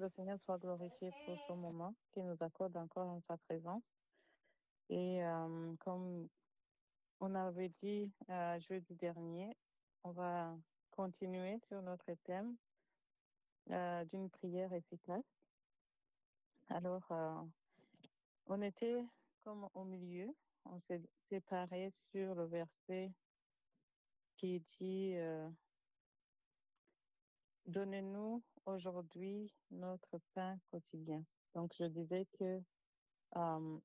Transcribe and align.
le 0.00 0.08
Seigneur 0.08 0.40
soit 0.40 0.58
glorifié 0.58 1.10
pour 1.10 1.38
ce 1.46 1.52
moment 1.52 1.94
qu'il 2.12 2.24
nous 2.24 2.36
accorde 2.40 2.76
encore 2.76 3.06
en 3.06 3.20
sa 3.20 3.36
présence. 3.36 3.82
Et 4.88 5.22
euh, 5.22 5.74
comme 5.78 6.28
on 7.20 7.34
avait 7.34 7.70
dit 7.82 8.10
euh, 8.30 8.58
jeudi 8.60 8.94
dernier, 8.94 9.54
on 10.02 10.12
va 10.12 10.56
continuer 10.90 11.58
sur 11.60 11.82
notre 11.82 12.12
thème 12.24 12.56
euh, 13.70 14.04
d'une 14.06 14.30
prière 14.30 14.72
efficace. 14.72 15.24
Alors, 16.70 17.02
on 18.46 18.62
était 18.62 19.04
comme 19.44 19.68
au 19.74 19.84
milieu, 19.84 20.32
on 20.64 20.78
s'est 20.80 21.02
séparé 21.28 21.90
sur 22.10 22.34
le 22.36 22.44
verset 22.44 23.12
qui 24.36 24.60
dit 24.78 25.16
Donnez-nous 27.66 28.42
aujourd'hui 28.66 29.52
notre 29.70 30.18
pain 30.34 30.58
quotidien. 30.70 31.24
Donc, 31.54 31.74
je 31.78 31.84
disais 31.84 32.26
que 32.38 32.60
euh, 33.36 33.78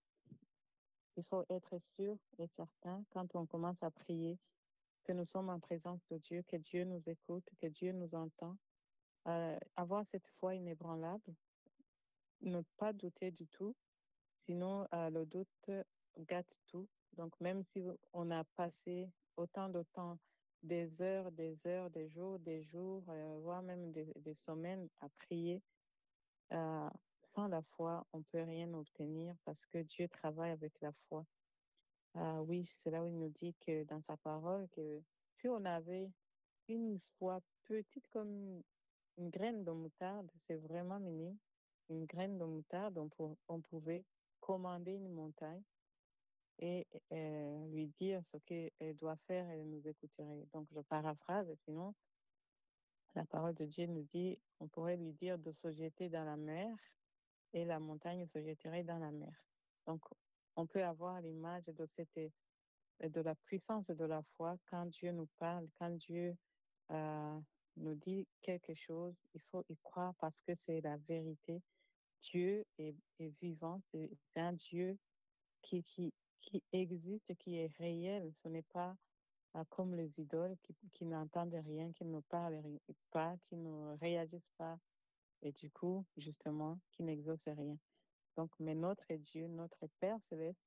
il 1.17 1.23
faut 1.23 1.45
être 1.49 1.77
sûr 1.79 2.17
et 2.37 2.47
certain 2.47 3.03
quand 3.11 3.35
on 3.35 3.45
commence 3.45 3.81
à 3.81 3.91
prier 3.91 4.37
que 5.05 5.13
nous 5.13 5.25
sommes 5.25 5.49
en 5.49 5.59
présence 5.59 6.01
de 6.09 6.17
Dieu, 6.17 6.43
que 6.47 6.57
Dieu 6.57 6.83
nous 6.83 7.09
écoute, 7.09 7.47
que 7.61 7.67
Dieu 7.67 7.91
nous 7.91 8.15
entend. 8.15 8.57
Euh, 9.27 9.57
avoir 9.75 10.05
cette 10.05 10.27
foi 10.39 10.55
inébranlable, 10.55 11.33
ne 12.41 12.61
pas 12.77 12.93
douter 12.93 13.31
du 13.31 13.47
tout, 13.47 13.75
sinon 14.45 14.87
euh, 14.93 15.09
le 15.09 15.25
doute 15.25 15.71
gâte 16.19 16.57
tout. 16.67 16.87
Donc 17.13 17.39
même 17.39 17.63
si 17.63 17.81
on 18.13 18.29
a 18.31 18.43
passé 18.55 19.09
autant 19.37 19.69
de 19.69 19.83
temps, 19.93 20.19
des 20.65 21.01
heures, 21.01 21.31
des 21.31 21.57
heures, 21.67 21.89
des 21.89 22.09
jours, 22.09 22.39
des 22.39 22.63
jours, 22.63 23.03
euh, 23.09 23.37
voire 23.41 23.61
même 23.61 23.91
des, 23.91 24.33
semaines 24.33 24.89
à 24.99 25.09
prier, 25.09 25.61
euh, 26.51 26.89
sans 27.33 27.47
la 27.47 27.61
foi, 27.61 28.05
on 28.13 28.23
peut 28.23 28.41
rien 28.41 28.73
obtenir 28.73 29.35
parce 29.45 29.65
que 29.65 29.79
Dieu 29.79 30.07
travaille 30.07 30.51
avec 30.51 30.73
la 30.81 30.91
foi. 31.07 31.25
Ah 32.15 32.41
oui, 32.43 32.65
c'est 32.65 32.91
là 32.91 33.03
où 33.03 33.07
il 33.07 33.17
nous 33.17 33.29
dit 33.29 33.53
que 33.65 33.83
dans 33.83 34.01
sa 34.01 34.17
parole, 34.17 34.67
que 34.69 35.01
si 35.39 35.47
on 35.47 35.63
avait 35.65 36.09
une 36.67 36.99
foi 37.17 37.41
petite 37.65 38.07
comme 38.09 38.63
une 39.17 39.29
graine 39.29 39.63
de 39.63 39.71
moutarde, 39.71 40.31
c'est 40.47 40.55
vraiment 40.55 40.99
minime, 40.99 41.37
une 41.89 42.05
graine 42.05 42.37
de 42.37 42.45
moutarde, 42.45 42.97
on 43.47 43.61
pouvait 43.61 44.03
commander 44.39 44.93
une 44.93 45.13
montagne 45.13 45.61
et 46.59 46.87
euh, 47.11 47.67
lui 47.67 47.87
dire 47.87 48.23
ce 48.25 48.37
qu'elle 48.37 48.95
doit 48.95 49.17
faire 49.27 49.49
et 49.49 49.59
elle 49.59 49.69
nous 49.69 49.87
écouterait. 49.87 50.47
Donc, 50.53 50.67
je 50.71 50.79
paraphrase, 50.81 51.53
sinon, 51.65 51.93
la 53.15 53.25
parole 53.25 53.53
de 53.55 53.65
Dieu 53.65 53.87
nous 53.87 54.03
dit, 54.03 54.37
on 54.59 54.67
pourrait 54.67 54.97
lui 54.97 55.13
dire 55.13 55.37
de 55.37 55.51
se 55.51 55.71
jeter 55.71 56.09
dans 56.09 56.25
la 56.25 56.37
mer 56.37 56.75
et 57.53 57.65
la 57.65 57.79
montagne 57.79 58.25
se 58.27 58.41
jetterait 58.41 58.83
dans 58.83 58.99
la 58.99 59.11
mer. 59.11 59.33
Donc, 59.85 60.01
on 60.55 60.65
peut 60.65 60.83
avoir 60.83 61.21
l'image 61.21 61.65
de 61.65 61.85
cette 61.85 62.31
de 63.01 63.21
la 63.21 63.35
puissance 63.35 63.87
de 63.87 64.05
la 64.05 64.21
foi 64.37 64.55
quand 64.67 64.85
Dieu 64.85 65.11
nous 65.11 65.27
parle, 65.37 65.67
quand 65.77 65.89
Dieu 65.89 66.35
euh, 66.91 67.39
nous 67.77 67.95
dit 67.95 68.25
quelque 68.41 68.73
chose, 68.73 69.15
il 69.33 69.41
faut 69.41 69.65
y 69.69 69.75
croire 69.83 70.13
parce 70.15 70.41
que 70.43 70.53
c'est 70.57 70.79
la 70.81 70.97
vérité. 70.97 71.61
Dieu 72.21 72.65
est, 72.77 72.95
est 73.19 73.33
vivant, 73.41 73.81
c'est 73.91 74.09
un 74.37 74.53
Dieu 74.53 74.97
qui, 75.61 75.83
qui, 75.83 76.13
qui 76.45 76.63
existe, 76.71 77.35
qui 77.35 77.57
est 77.57 77.71
réel. 77.77 78.31
Ce 78.41 78.47
n'est 78.47 78.63
pas 78.63 78.95
euh, 79.55 79.63
comme 79.69 79.95
les 79.95 80.11
idoles 80.19 80.55
qui, 80.63 80.75
qui 80.93 81.05
n'entendent 81.05 81.59
rien, 81.65 81.91
qui 81.91 82.05
ne 82.05 82.19
parlent 82.21 82.61
pas, 83.11 83.35
qui 83.43 83.55
ne 83.55 83.97
réagissent 83.97 84.53
pas 84.57 84.79
et 85.41 85.51
du 85.51 85.69
coup, 85.69 86.05
justement, 86.17 86.79
qui 86.91 87.03
n'exaucent 87.03 87.55
rien. 87.55 87.77
Donc, 88.35 88.51
mais 88.59 88.75
notre 88.75 89.13
Dieu, 89.13 89.47
notre 89.47 89.87
Père 89.99 90.19
céleste, 90.23 90.65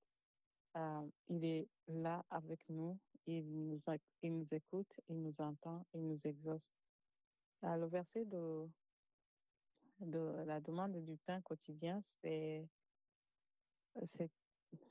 euh, 0.77 1.09
il 1.29 1.45
est 1.45 1.69
là 1.89 2.25
avec 2.31 2.61
nous, 2.69 2.99
il 3.27 3.45
nous, 3.45 3.81
il 4.23 4.39
nous 4.39 4.47
écoute, 4.53 4.93
il 5.09 5.21
nous 5.21 5.35
entend, 5.41 5.85
il 5.95 6.07
nous 6.07 6.21
exauce. 6.25 6.71
Euh, 7.65 7.77
le 7.77 7.87
verset 7.87 8.25
de, 8.25 8.69
de 10.01 10.45
la 10.47 10.61
demande 10.61 10.97
du 11.05 11.17
pain 11.27 11.41
quotidien, 11.41 12.01
c'est, 12.23 12.69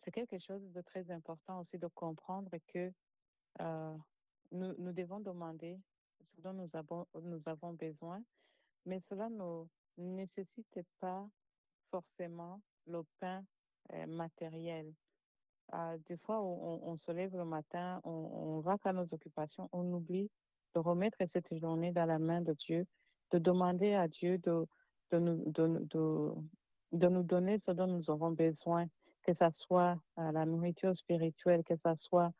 c'est, 0.01 0.11
quelque 0.11 0.37
chose 0.37 0.61
de 0.71 0.81
très 0.81 1.09
important 1.11 1.59
aussi 1.59 1.77
de 1.77 1.87
comprendre 1.87 2.51
que 2.67 2.91
euh, 3.61 3.97
nous, 4.51 4.73
nous 4.77 4.93
devons 4.93 5.19
demander 5.19 5.79
ce 6.35 6.41
dont 6.41 6.53
nous 6.53 6.75
avons, 6.75 7.05
avons 7.45 7.73
besoin, 7.73 8.21
mais 8.85 8.99
cela 8.99 9.29
ne 9.29 9.65
nécessite 9.97 10.79
pas 10.99 11.27
forcément 11.89 12.61
le 12.85 13.03
pain 13.19 13.43
euh, 13.93 14.05
matériel. 14.05 14.93
Euh, 15.73 15.97
des 16.05 16.17
fois, 16.17 16.41
on, 16.41 16.81
on, 16.83 16.97
se 16.97 17.11
lève 17.11 17.35
le 17.35 17.45
matin, 17.45 17.99
on, 18.03 18.09
on 18.09 18.59
va 18.61 18.77
à 18.83 18.93
nos 18.93 19.13
occupations, 19.13 19.67
on 19.73 19.91
oublie 19.91 20.29
de 20.73 20.79
remettre 20.79 21.17
cette 21.27 21.57
journée 21.57 21.91
dans 21.91 22.05
la 22.05 22.19
main 22.19 22.41
de 22.41 22.53
Dieu, 22.53 22.85
de 23.31 23.39
demander 23.39 23.93
à 23.93 24.07
Dieu 24.07 24.37
de, 24.37 24.65
de, 25.11 25.19
nous, 25.19 25.51
de, 25.51 26.33
de, 26.91 27.07
nous 27.07 27.23
donner 27.23 27.59
ce 27.59 27.71
dont 27.71 27.87
nous 27.87 28.09
aurons 28.09 28.31
besoin, 28.31 28.85
que 29.27 29.33
ce 29.33 29.49
soit 29.51 29.99
euh, 30.19 30.31
la 30.31 30.45
nourriture 30.45 30.95
spirituelle, 30.95 31.63
que 31.63 31.75
ce 31.75 31.93
soit 31.97 32.31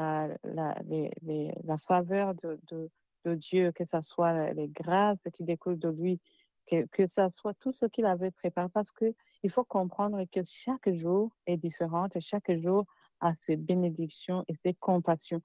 euh, 0.00 0.36
la, 0.42 1.76
faveur 1.76 2.34
de, 2.34 2.90
Dieu, 3.36 3.70
que 3.70 3.84
ce 3.84 4.00
soit 4.02 4.52
les 4.52 4.68
grâces 4.68 5.18
qui 5.32 5.44
découlent 5.44 5.78
de 5.78 5.88
lui, 5.88 6.20
que, 6.66 6.84
que 6.86 7.06
ça 7.06 7.30
soit 7.30 7.54
tout 7.54 7.72
ce 7.72 7.86
qu'il 7.86 8.06
avait 8.06 8.32
préparé, 8.32 8.68
parce 8.70 8.90
que 8.90 9.14
il 9.44 9.50
faut 9.50 9.64
comprendre 9.64 10.24
que 10.32 10.40
chaque 10.44 10.92
jour 10.92 11.30
est 11.46 11.56
différent 11.56 12.08
et 12.14 12.20
chaque 12.20 12.52
jour 12.58 12.84
a 13.20 13.34
ses 13.40 13.56
bénédictions 13.56 14.44
et 14.48 14.54
ses 14.64 14.74
compassions. 14.74 15.42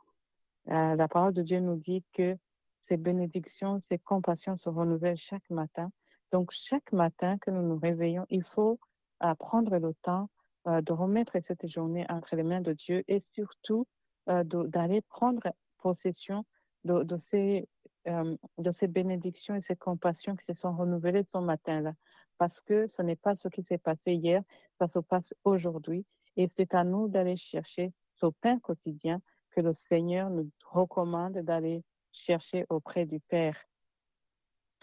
Euh, 0.69 0.95
la 0.95 1.07
parole 1.07 1.33
de 1.33 1.43
Dieu 1.43 1.59
nous 1.59 1.75
dit 1.75 2.03
que 2.13 2.35
ces 2.87 2.97
bénédictions, 2.97 3.79
ces 3.81 3.99
compassions 3.99 4.55
se 4.55 4.69
renouvellent 4.69 5.15
chaque 5.17 5.49
matin. 5.51 5.91
Donc, 6.31 6.51
chaque 6.51 6.91
matin 6.91 7.37
que 7.37 7.51
nous 7.51 7.61
nous 7.61 7.77
réveillons, 7.77 8.25
il 8.29 8.43
faut 8.43 8.79
prendre 9.39 9.77
le 9.77 9.93
temps 10.01 10.29
de 10.67 10.93
remettre 10.93 11.37
cette 11.41 11.67
journée 11.67 12.05
entre 12.09 12.35
les 12.35 12.43
mains 12.43 12.61
de 12.61 12.73
Dieu 12.73 13.03
et 13.07 13.19
surtout 13.19 13.87
euh, 14.29 14.43
d'aller 14.43 15.01
prendre 15.01 15.53
possession 15.77 16.45
de, 16.83 17.17
ces, 17.17 17.67
de 18.05 18.71
ces 18.71 18.87
bénédictions 18.87 19.55
et 19.55 19.61
ces 19.61 19.75
compassions 19.75 20.35
qui 20.35 20.45
se 20.45 20.53
sont 20.53 20.75
renouvelées 20.75 21.23
ce 21.23 21.37
matin-là 21.37 21.93
parce 22.37 22.61
que 22.61 22.87
ce 22.87 23.01
n'est 23.01 23.15
pas 23.15 23.35
ce 23.35 23.47
qui 23.47 23.63
s'est 23.63 23.77
passé 23.77 24.13
hier, 24.13 24.41
ça 24.77 24.87
se 24.87 24.99
passe 24.99 25.33
aujourd'hui. 25.43 26.05
Et 26.35 26.47
c'est 26.55 26.73
à 26.73 26.83
nous 26.83 27.07
d'aller 27.07 27.35
chercher 27.35 27.93
ce 28.15 28.27
pain 28.41 28.59
quotidien 28.59 29.21
que 29.51 29.61
le 29.61 29.73
Seigneur 29.73 30.29
nous 30.29 30.49
recommande 30.65 31.39
d'aller 31.39 31.83
chercher 32.11 32.65
auprès 32.69 33.05
du 33.05 33.19
Père. 33.19 33.57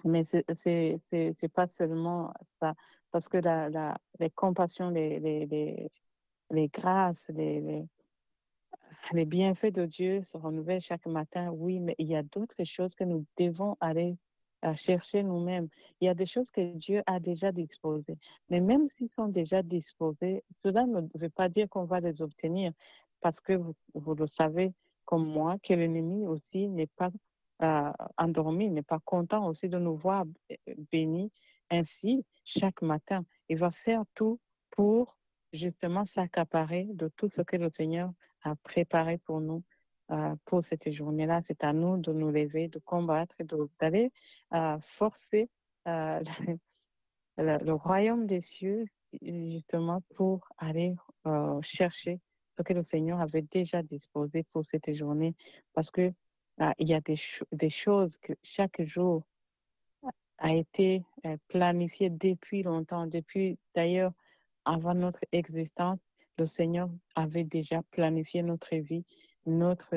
Mais 0.05 0.25
c'est 0.25 1.53
pas 1.55 1.69
seulement 1.69 2.33
ça, 2.61 2.75
parce 3.14 3.28
que 3.28 3.36
la, 3.36 3.70
la, 3.70 3.97
les 4.19 4.30
compassions, 4.30 4.91
les, 4.91 5.20
les, 5.20 5.47
les, 5.47 5.88
les 6.50 6.66
grâces, 6.66 7.30
les, 7.32 7.86
les, 9.12 9.25
bienfaits 9.25 9.70
de 9.72 9.86
Dieu 9.86 10.25
se 10.25 10.36
renouvellent 10.36 10.80
chaque 10.80 11.06
matin, 11.06 11.53
oui, 11.53 11.78
mais 11.78 11.94
il 11.98 12.08
y 12.08 12.16
a 12.16 12.24
d'autres 12.24 12.64
choses 12.64 12.97
que 12.97 13.04
nous 13.04 13.24
devons 13.38 13.76
aller 13.78 14.16
à 14.62 14.72
chercher 14.72 15.22
nous-mêmes. 15.22 15.69
Il 16.00 16.06
y 16.06 16.08
a 16.08 16.14
des 16.14 16.26
choses 16.26 16.50
que 16.50 16.74
Dieu 16.74 17.04
a 17.06 17.20
déjà 17.20 17.53
disposées. 17.53 18.19
Mais 18.48 18.60
même 18.60 18.88
s'ils 18.88 19.12
sont 19.12 19.28
déjà 19.28 19.62
disposés, 19.62 20.42
cela 20.64 20.84
ne 20.84 21.03
veut 21.14 21.30
pas 21.30 21.48
dire 21.48 21.69
qu'on 21.69 21.84
va 21.84 22.00
les 22.00 22.20
obtenir 22.20 22.72
parce 23.20 23.41
que 23.41 23.53
vous, 23.53 23.76
vous 23.94 24.16
le 24.16 24.26
savez 24.26 24.72
comme 25.04 25.28
moi 25.28 25.56
que 25.62 25.72
l'ennemi 25.72 26.26
aussi 26.26 26.69
n'est 26.69 26.88
pas 26.88 27.12
euh, 27.62 27.92
endormi, 28.19 28.70
n'est 28.70 28.82
pas 28.82 28.98
content 29.04 29.47
aussi 29.47 29.69
de 29.69 29.78
nous 29.78 29.94
voir 29.94 30.24
bénis 30.91 31.30
ainsi 31.70 32.25
chaque 32.44 32.83
matin. 32.83 33.24
Il 33.48 33.59
va 33.59 33.71
faire 33.71 34.04
tout 34.15 34.41
pour 34.71 35.16
justement 35.53 36.04
s'accaparer 36.04 36.89
de 36.92 37.09
tout 37.09 37.28
ce 37.30 37.42
que 37.42 37.56
le 37.56 37.71
Seigneur 37.71 38.12
a 38.42 38.56
préparé 38.56 39.18
pour 39.18 39.41
nous 39.41 39.62
euh, 40.10 40.36
pour 40.44 40.62
cette 40.62 40.91
journée-là. 40.91 41.41
C'est 41.44 41.65
à 41.65 41.72
nous 41.72 41.97
de 41.97 42.12
nous 42.12 42.30
lever, 42.30 42.68
de 42.68 42.78
combattre, 42.78 43.36
d'aller 43.80 44.12
euh, 44.53 44.78
forcer 44.80 45.48
euh, 45.89 46.22
le, 47.39 47.72
royaume 47.72 48.27
des 48.27 48.42
cieux 48.42 48.84
justement 49.22 50.03
pour 50.15 50.47
aller 50.59 50.94
chercher 51.62 52.21
ce 52.59 52.62
que 52.62 52.72
le 52.74 52.84
Seigneur 52.84 53.21
avait 53.21 53.42
déjà 53.42 53.83
disposé 53.83 54.42
pour 54.53 54.66
cette 54.66 54.92
journée. 54.92 55.34
Parce 55.72 55.91
que 55.91 56.12
il 56.78 56.89
y 56.89 56.94
a 56.94 57.00
des, 57.00 57.16
des 57.53 57.71
choses 57.71 58.16
que 58.18 58.33
chaque 58.42 58.83
jour 58.83 59.24
a 60.39 60.53
été 60.53 61.04
euh, 61.27 61.36
planifié 61.48 62.10
depuis 62.10 62.63
longtemps, 62.63 63.07
depuis 63.07 63.59
d'ailleurs 63.75 64.13
avant 64.65 64.95
notre 64.95 65.21
existence, 65.33 65.98
le 66.39 66.47
Seigneur 66.47 66.91
avait 67.15 67.45
déjà 67.45 67.83
planifié 67.91 68.42
notre 68.42 68.75
vie 68.77 69.04
notre, 69.47 69.95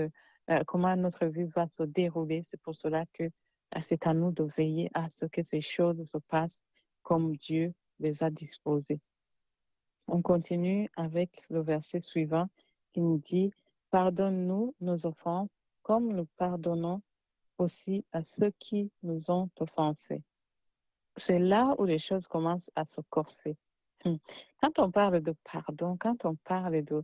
euh, 0.49 0.63
comment 0.65 0.95
notre 0.95 1.25
vie 1.25 1.45
va 1.45 1.67
se 1.67 1.83
dérouler. 1.83 2.41
C'est 2.43 2.61
pour 2.61 2.75
cela 2.75 3.05
que 3.13 3.23
euh, 3.23 3.79
c'est 3.81 4.07
à 4.07 4.13
nous 4.13 4.31
de 4.31 4.43
veiller 4.43 4.89
à 4.93 5.09
ce 5.09 5.25
que 5.25 5.43
ces 5.43 5.61
choses 5.61 6.03
se 6.05 6.17
passent 6.17 6.63
comme 7.03 7.35
Dieu 7.35 7.73
les 7.99 8.23
a 8.23 8.29
disposés. 8.29 8.99
On 10.07 10.21
continue 10.21 10.89
avec 10.95 11.43
le 11.49 11.61
verset 11.61 12.01
suivant 12.01 12.47
qui 12.93 13.01
nous 13.01 13.17
dit, 13.17 13.51
Pardonne-nous 13.89 14.75
nos 14.81 15.05
offenses 15.05 15.49
comme 15.81 16.11
nous 16.13 16.27
pardonnons 16.37 17.01
aussi 17.57 18.05
à 18.11 18.23
ceux 18.23 18.51
qui 18.59 18.91
nous 19.03 19.31
ont 19.31 19.49
offensés. 19.59 20.23
C'est 21.17 21.39
là 21.39 21.75
où 21.79 21.85
les 21.85 21.97
choses 21.97 22.27
commencent 22.27 22.71
à 22.75 22.85
se 22.85 23.01
corser. 23.09 23.57
Hmm. 24.05 24.17
Quand 24.61 24.79
on 24.79 24.91
parle 24.91 25.21
de 25.21 25.33
pardon, 25.43 25.97
quand 25.99 26.25
on 26.25 26.35
parle 26.35 26.83
de, 26.83 27.03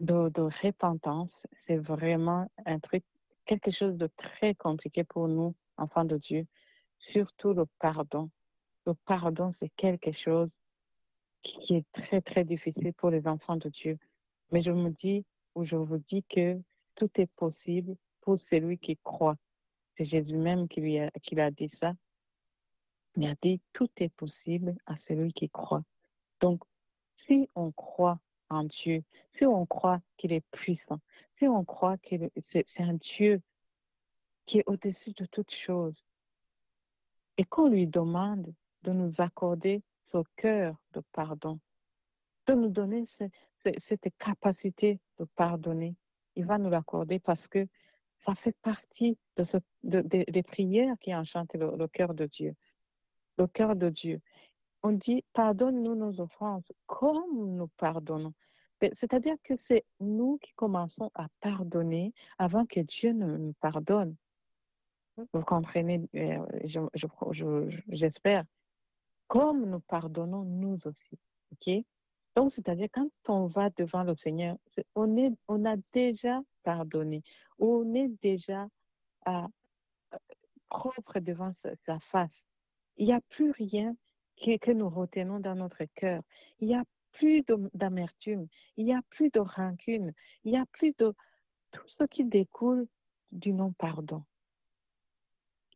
de, 0.00 0.42
repentance, 0.62 1.46
c'est 1.60 1.76
vraiment 1.76 2.50
un 2.64 2.78
truc, 2.78 3.04
quelque 3.44 3.70
chose 3.70 3.96
de 3.96 4.08
très 4.16 4.54
compliqué 4.54 5.04
pour 5.04 5.28
nous, 5.28 5.54
enfants 5.76 6.04
de 6.04 6.16
Dieu, 6.16 6.46
surtout 6.98 7.52
le 7.52 7.66
pardon. 7.78 8.30
Le 8.86 8.94
pardon, 8.94 9.52
c'est 9.52 9.70
quelque 9.76 10.12
chose 10.12 10.58
qui 11.42 11.74
est 11.74 11.86
très, 11.92 12.22
très 12.22 12.44
difficile 12.44 12.92
pour 12.94 13.10
les 13.10 13.26
enfants 13.26 13.56
de 13.56 13.68
Dieu. 13.68 13.98
Mais 14.50 14.60
je 14.60 14.72
me 14.72 14.90
dis, 14.90 15.24
ou 15.54 15.64
je 15.64 15.76
vous 15.76 15.98
dis 15.98 16.22
que 16.24 16.60
tout 16.94 17.10
est 17.20 17.30
possible 17.36 17.96
pour 18.24 18.40
celui 18.40 18.78
qui 18.78 18.96
croit. 18.96 19.36
C'est 19.96 20.04
Jésus 20.04 20.38
même 20.38 20.66
qui 20.66 20.80
lui 20.80 20.98
a, 20.98 21.50
dit 21.50 21.68
ça. 21.68 21.94
Il 23.16 23.26
a 23.26 23.34
dit, 23.34 23.60
tout 23.74 23.90
est 24.00 24.08
possible 24.16 24.74
à 24.86 24.96
celui 24.96 25.32
qui 25.34 25.50
croit. 25.50 25.84
Donc, 26.40 26.62
si 27.26 27.50
on 27.54 27.70
croit 27.70 28.18
en 28.48 28.64
Dieu, 28.64 29.04
si 29.36 29.44
on 29.44 29.66
croit 29.66 30.00
qu'il 30.16 30.32
est 30.32 30.44
puissant, 30.50 31.00
si 31.38 31.46
on 31.46 31.64
croit 31.64 31.98
que 31.98 32.14
c'est 32.40 32.80
un 32.80 32.94
Dieu 32.94 33.42
qui 34.46 34.58
est 34.58 34.64
au-dessus 34.66 35.12
de 35.12 35.26
toutes 35.26 35.52
choses, 35.52 36.02
et 37.36 37.44
qu'on 37.44 37.68
lui 37.68 37.86
demande 37.86 38.54
de 38.82 38.92
nous 38.92 39.20
accorder 39.20 39.82
ce 40.12 40.18
cœur 40.36 40.76
de 40.92 41.02
pardon, 41.12 41.58
de 42.46 42.54
nous 42.54 42.68
donner 42.68 43.04
cette 43.06 44.08
capacité 44.18 44.98
de 45.18 45.24
pardonner, 45.36 45.96
il 46.36 46.46
va 46.46 46.58
nous 46.58 46.70
l'accorder 46.70 47.18
parce 47.18 47.48
que 47.48 47.68
ça 48.26 48.34
fait 48.34 48.56
partie 48.62 49.18
de 49.36 49.42
ce, 49.42 49.58
de, 49.82 50.00
des 50.00 50.42
prières 50.42 50.96
qui 50.98 51.14
enchantent 51.14 51.54
le, 51.54 51.86
cœur 51.88 52.14
de 52.14 52.26
Dieu. 52.26 52.54
Le 53.38 53.46
cœur 53.46 53.76
de 53.76 53.88
Dieu. 53.88 54.20
On 54.82 54.92
dit, 54.92 55.24
pardonne-nous 55.32 55.94
nos 55.94 56.20
offenses 56.20 56.70
comme 56.86 57.56
nous 57.56 57.68
pardonnons. 57.76 58.34
C'est-à-dire 58.92 59.36
que 59.42 59.56
c'est 59.56 59.84
nous 60.00 60.38
qui 60.38 60.52
commençons 60.54 61.10
à 61.14 61.28
pardonner 61.40 62.12
avant 62.38 62.66
que 62.66 62.80
Dieu 62.80 63.12
ne 63.12 63.38
nous 63.38 63.54
pardonne. 63.54 64.14
Vous 65.32 65.42
comprenez, 65.42 66.02
j'espère. 66.64 66.90
Je, 67.32 67.48
je, 67.88 68.42
comme 69.26 69.70
nous 69.70 69.80
pardonnons 69.80 70.44
nous 70.44 70.86
aussi. 70.86 71.18
OK? 71.52 71.84
Donc, 72.36 72.50
c'est-à-dire, 72.50 72.88
quand 72.92 73.08
on 73.28 73.46
va 73.46 73.70
devant 73.70 74.02
le 74.02 74.16
Seigneur, 74.16 74.56
on, 74.94 75.16
est, 75.16 75.32
on 75.48 75.64
a 75.64 75.76
déjà 75.92 76.40
pardonné. 76.64 77.22
On 77.58 77.94
est 77.94 78.08
déjà 78.20 78.68
à, 79.24 79.46
propre 80.68 81.20
devant 81.20 81.52
sa, 81.54 82.00
face. 82.00 82.46
Il 82.96 83.06
n'y 83.06 83.12
a 83.12 83.20
plus 83.20 83.50
rien 83.52 83.96
que, 84.36 84.56
que 84.58 84.72
nous 84.72 84.88
retenons 84.88 85.40
dans 85.40 85.54
notre 85.54 85.84
cœur. 85.94 86.22
Il 86.60 86.68
n'y 86.68 86.74
a 86.74 86.84
plus 87.12 87.44
d'amertume. 87.74 88.48
Il 88.76 88.86
n'y 88.86 88.94
a 88.94 89.02
plus 89.08 89.30
de 89.30 89.40
rancune. 89.40 90.12
Il 90.44 90.52
n'y 90.52 90.58
a 90.58 90.66
plus 90.66 90.92
de 90.98 91.14
tout 91.70 91.88
ce 91.88 92.04
qui 92.04 92.24
découle 92.24 92.86
du 93.30 93.52
non-pardon. 93.52 94.24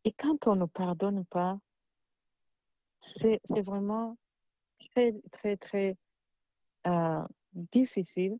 Et 0.04 0.12
quand 0.12 0.46
on 0.46 0.56
ne 0.56 0.66
pardonne 0.66 1.24
pas, 1.26 1.58
c'est 3.20 3.40
vraiment 3.64 4.16
très, 4.90 5.14
très, 5.32 5.56
très 5.56 5.96
euh, 6.86 7.24
difficile 7.52 8.38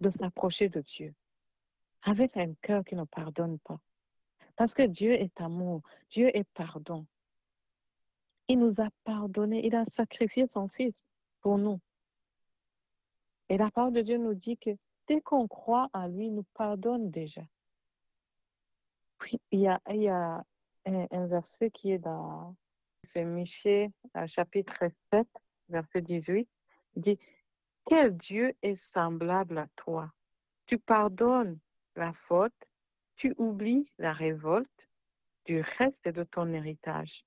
de 0.00 0.10
s'approcher 0.10 0.68
de 0.68 0.80
Dieu 0.80 1.14
avec 2.02 2.36
un 2.36 2.54
cœur 2.54 2.84
qui 2.84 2.96
ne 2.96 3.04
pardonne 3.04 3.58
pas. 3.60 3.80
Parce 4.56 4.74
que 4.74 4.82
Dieu 4.82 5.12
est 5.12 5.40
amour, 5.40 5.82
Dieu 6.10 6.36
est 6.36 6.48
pardon. 6.54 7.06
Il 8.48 8.58
nous 8.58 8.80
a 8.80 8.88
pardonné, 9.04 9.64
il 9.64 9.74
a 9.74 9.84
sacrifié 9.84 10.46
son 10.46 10.68
Fils 10.68 11.06
pour 11.40 11.58
nous. 11.58 11.80
Et 13.48 13.56
la 13.56 13.70
parole 13.70 13.92
de 13.92 14.02
Dieu 14.02 14.18
nous 14.18 14.34
dit 14.34 14.56
que 14.56 14.70
dès 15.06 15.20
qu'on 15.20 15.48
croit 15.48 15.88
en 15.92 16.06
lui, 16.06 16.26
il 16.26 16.34
nous 16.34 16.46
pardonne 16.54 17.10
déjà. 17.10 17.42
Puis, 19.18 19.40
il 19.50 19.60
y 19.60 19.68
a, 19.68 19.80
un, 20.84 21.26
verset 21.26 21.70
qui 21.70 21.92
est 21.92 21.98
dans, 21.98 22.56
c'est 23.04 23.24
Michée, 23.24 23.90
chapitre 24.26 24.84
7, 25.12 25.28
verset 25.68 26.02
18. 26.02 26.48
Il 26.96 27.02
dit, 27.02 27.18
quel 27.86 28.16
Dieu 28.16 28.54
est 28.62 28.74
semblable 28.74 29.58
à 29.58 29.68
toi? 29.76 30.10
Tu 30.66 30.78
pardonnes 30.78 31.58
la 31.96 32.12
faute, 32.12 32.54
tu 33.16 33.34
oublies 33.38 33.84
la 33.98 34.12
révolte 34.12 34.88
du 35.44 35.60
reste 35.78 36.08
de 36.08 36.22
ton 36.22 36.52
héritage. 36.52 37.24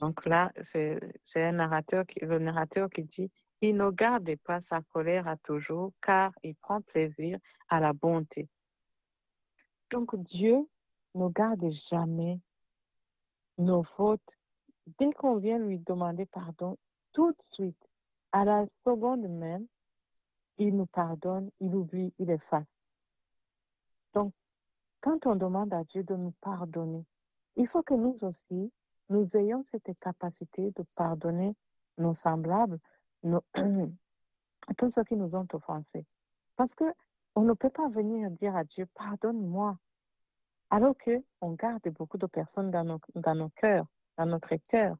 Donc 0.00 0.26
là, 0.26 0.52
c'est 0.62 1.00
un 1.34 2.04
qui, 2.04 2.20
le 2.20 2.38
narrateur 2.38 2.90
qui 2.90 3.04
dit, 3.04 3.30
il 3.60 3.76
ne 3.76 3.90
garde 3.90 4.36
pas 4.44 4.60
sa 4.60 4.82
colère 4.82 5.28
à 5.28 5.36
toujours, 5.36 5.92
car 6.02 6.32
il 6.42 6.54
prend 6.56 6.82
plaisir 6.82 7.38
à 7.68 7.80
la 7.80 7.92
bonté. 7.92 8.48
Donc 9.90 10.16
Dieu 10.16 10.68
ne 11.14 11.28
garde 11.28 11.68
jamais 11.70 12.40
nos 13.58 13.82
fautes. 13.82 14.36
Dès 14.98 15.12
qu'on 15.12 15.36
vient 15.36 15.58
lui 15.58 15.78
demander 15.78 16.26
pardon, 16.26 16.76
tout 17.12 17.30
de 17.30 17.42
suite, 17.52 17.88
à 18.32 18.44
la 18.44 18.66
seconde 18.84 19.28
même, 19.28 19.66
il 20.58 20.76
nous 20.76 20.86
pardonne, 20.86 21.50
il 21.60 21.74
oublie, 21.74 22.12
il 22.18 22.30
efface. 22.30 22.73
Donc, 24.14 24.32
quand 25.00 25.26
on 25.26 25.36
demande 25.36 25.74
à 25.74 25.84
Dieu 25.84 26.02
de 26.02 26.14
nous 26.14 26.32
pardonner, 26.40 27.04
il 27.56 27.68
faut 27.68 27.82
que 27.82 27.94
nous 27.94 28.16
aussi, 28.22 28.72
nous 29.10 29.36
ayons 29.36 29.64
cette 29.70 29.98
capacité 30.00 30.70
de 30.70 30.84
pardonner 30.94 31.54
nos 31.98 32.14
semblables, 32.14 32.78
nos, 33.22 33.42
tous 34.78 34.90
ceux 34.90 35.04
qui 35.04 35.16
nous 35.16 35.34
ont 35.34 35.46
offensés. 35.52 36.06
Parce 36.56 36.74
que 36.74 36.84
on 37.36 37.42
ne 37.42 37.52
peut 37.52 37.70
pas 37.70 37.88
venir 37.88 38.30
dire 38.30 38.54
à 38.56 38.64
Dieu, 38.64 38.86
pardonne-moi, 38.94 39.76
alors 40.70 40.94
qu'on 40.96 41.52
garde 41.52 41.88
beaucoup 41.90 42.18
de 42.18 42.26
personnes 42.26 42.70
dans 42.70 42.84
nos, 42.84 43.00
dans 43.14 43.34
nos 43.34 43.48
cœurs, 43.50 43.86
dans 44.16 44.26
notre 44.26 44.54
cœur. 44.56 44.96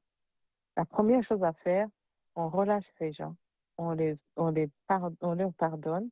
La 0.77 0.85
première 0.85 1.23
chose 1.23 1.43
à 1.45 1.53
faire, 1.53 1.89
on 2.35 2.49
relâche 2.49 2.91
ces 2.99 3.13
gens, 3.13 3.37
on 3.79 3.93
les, 3.93 4.17
on 4.37 4.51
les, 4.51 4.69
pardonne, 4.87 5.17
on 5.21 5.33
les 5.35 5.51
pardonne. 5.53 6.11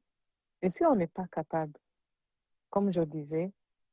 Et 0.62 0.70
si 0.70 0.84
on 0.84 0.94
n'est 0.94 1.08
pas 1.08 1.26
capable, 1.26 1.72
comme 2.72 2.90
je 2.90 3.02
disais, 3.02 3.52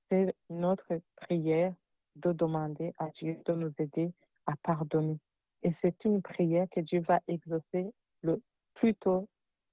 c'est 0.09 0.33
notre 0.49 1.01
prière 1.17 1.75
de 2.15 2.31
demander 2.31 2.93
à 2.97 3.09
Dieu 3.09 3.37
de 3.45 3.53
nous 3.53 3.73
aider 3.77 4.13
à 4.45 4.55
pardonner. 4.55 5.19
Et 5.61 5.69
c'est 5.69 6.05
une 6.05 6.21
prière 6.21 6.65
que 6.71 6.79
Dieu 6.79 7.01
va 7.01 7.19
exaucer 7.27 7.93
le 8.21 8.41
plus 8.73 8.95
tôt 8.95 9.27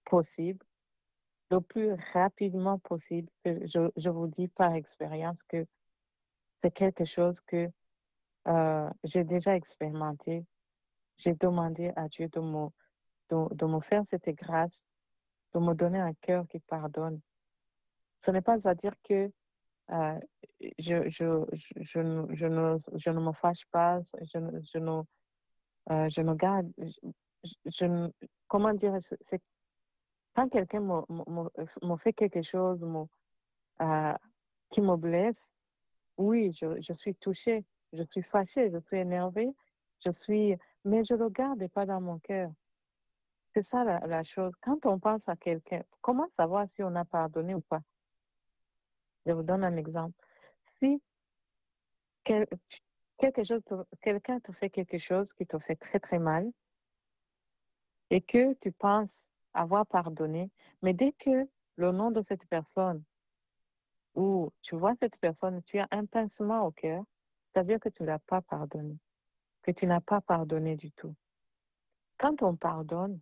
possible, 0.04 0.66
le 1.52 1.60
plus 1.60 1.92
rapidement 2.12 2.80
possible. 2.80 3.30
Je, 3.44 4.10
vous 4.10 4.26
dis 4.26 4.48
par 4.48 4.74
expérience 4.74 5.44
que 5.44 5.64
c'est 6.60 6.72
quelque 6.72 7.04
chose 7.04 7.40
que 7.40 7.70
euh, 8.48 8.90
j'ai 9.04 9.22
déjà 9.22 9.54
expérimenté. 9.54 10.44
J'ai 11.16 11.34
demandé 11.34 11.92
à 11.94 12.08
Dieu 12.08 12.28
de 12.28 12.40
me, 12.40 12.68
de 13.30 13.66
me 13.66 13.80
faire 13.80 14.02
cette 14.04 14.28
grâce, 14.30 14.84
de 15.54 15.60
me 15.60 15.74
donner 15.74 16.00
un 16.00 16.12
cœur 16.14 16.46
qui 16.48 16.58
pardonne. 16.58 17.20
Ce 18.26 18.32
n'est 18.32 18.42
pas 18.42 18.58
à 18.66 18.74
dire 18.74 18.94
que 19.04 19.30
euh, 19.92 20.18
je, 20.80 20.94
ne, 22.00 23.20
me 23.20 23.32
fâche 23.32 23.66
pas, 23.70 24.00
je, 24.20 24.38
je, 24.62 24.78
ne, 24.78 25.02
euh, 25.92 26.34
garde, 26.34 26.68
comment 28.48 28.74
dire, 28.74 28.96
c'est 29.20 29.40
quand 30.34 30.48
quelqu'un 30.48 30.80
me, 30.80 31.96
fait 31.98 32.12
quelque 32.12 32.42
chose 32.42 32.84
euh, 33.80 34.14
qui 34.70 34.80
me 34.80 34.96
blesse, 34.96 35.52
oui, 36.16 36.50
je, 36.50 36.80
je 36.80 36.92
suis 36.92 37.14
touchée, 37.14 37.64
je 37.92 38.02
suis 38.10 38.24
fâchée, 38.24 38.72
je 38.72 38.78
suis 38.78 38.96
énervée, 38.96 39.54
je 40.04 40.10
suis, 40.10 40.56
mais 40.84 41.04
je 41.04 41.14
ne 41.14 41.20
le 41.20 41.28
garde 41.28 41.68
pas 41.68 41.86
dans 41.86 42.00
mon 42.00 42.18
cœur. 42.18 42.50
C'est 43.54 43.62
ça 43.62 43.84
la, 43.84 44.00
la, 44.00 44.24
chose. 44.24 44.52
Quand 44.60 44.84
on 44.84 44.98
pense 44.98 45.28
à 45.28 45.36
quelqu'un, 45.36 45.84
comment 46.00 46.28
savoir 46.36 46.68
si 46.68 46.82
on 46.82 46.94
a 46.96 47.04
pardonné 47.04 47.54
ou 47.54 47.60
pas? 47.60 47.82
Je 49.26 49.32
vous 49.32 49.42
donne 49.42 49.64
un 49.64 49.76
exemple. 49.76 50.16
Si 50.78 51.02
quel, 52.24 52.46
quelque 53.18 53.42
chose, 53.42 53.62
quelqu'un 54.00 54.40
te 54.40 54.52
fait 54.52 54.70
quelque 54.70 54.98
chose 54.98 55.32
qui 55.32 55.46
te 55.46 55.58
fait 55.58 55.76
très 55.76 56.00
très 56.00 56.18
mal 56.18 56.50
et 58.10 58.20
que 58.20 58.54
tu 58.54 58.72
penses 58.72 59.30
avoir 59.52 59.86
pardonné, 59.86 60.50
mais 60.82 60.94
dès 60.94 61.12
que 61.12 61.48
le 61.76 61.92
nom 61.92 62.10
de 62.10 62.22
cette 62.22 62.46
personne 62.46 63.02
ou 64.14 64.50
tu 64.62 64.76
vois 64.76 64.94
cette 65.00 65.20
personne, 65.20 65.62
tu 65.64 65.78
as 65.78 65.88
un 65.90 66.06
pincement 66.06 66.66
au 66.66 66.70
cœur, 66.70 67.04
ça 67.52 67.60
veut 67.60 67.68
dire 67.68 67.80
que 67.80 67.88
tu 67.88 68.02
ne 68.02 68.08
l'as 68.08 68.18
pas 68.18 68.42
pardonné. 68.42 68.98
que 69.62 69.72
tu 69.72 69.86
n'as 69.86 70.00
pas 70.00 70.20
pardonné 70.20 70.76
du 70.76 70.92
tout. 70.92 71.14
Quand 72.18 72.42
on 72.42 72.54
pardonne, 72.54 73.20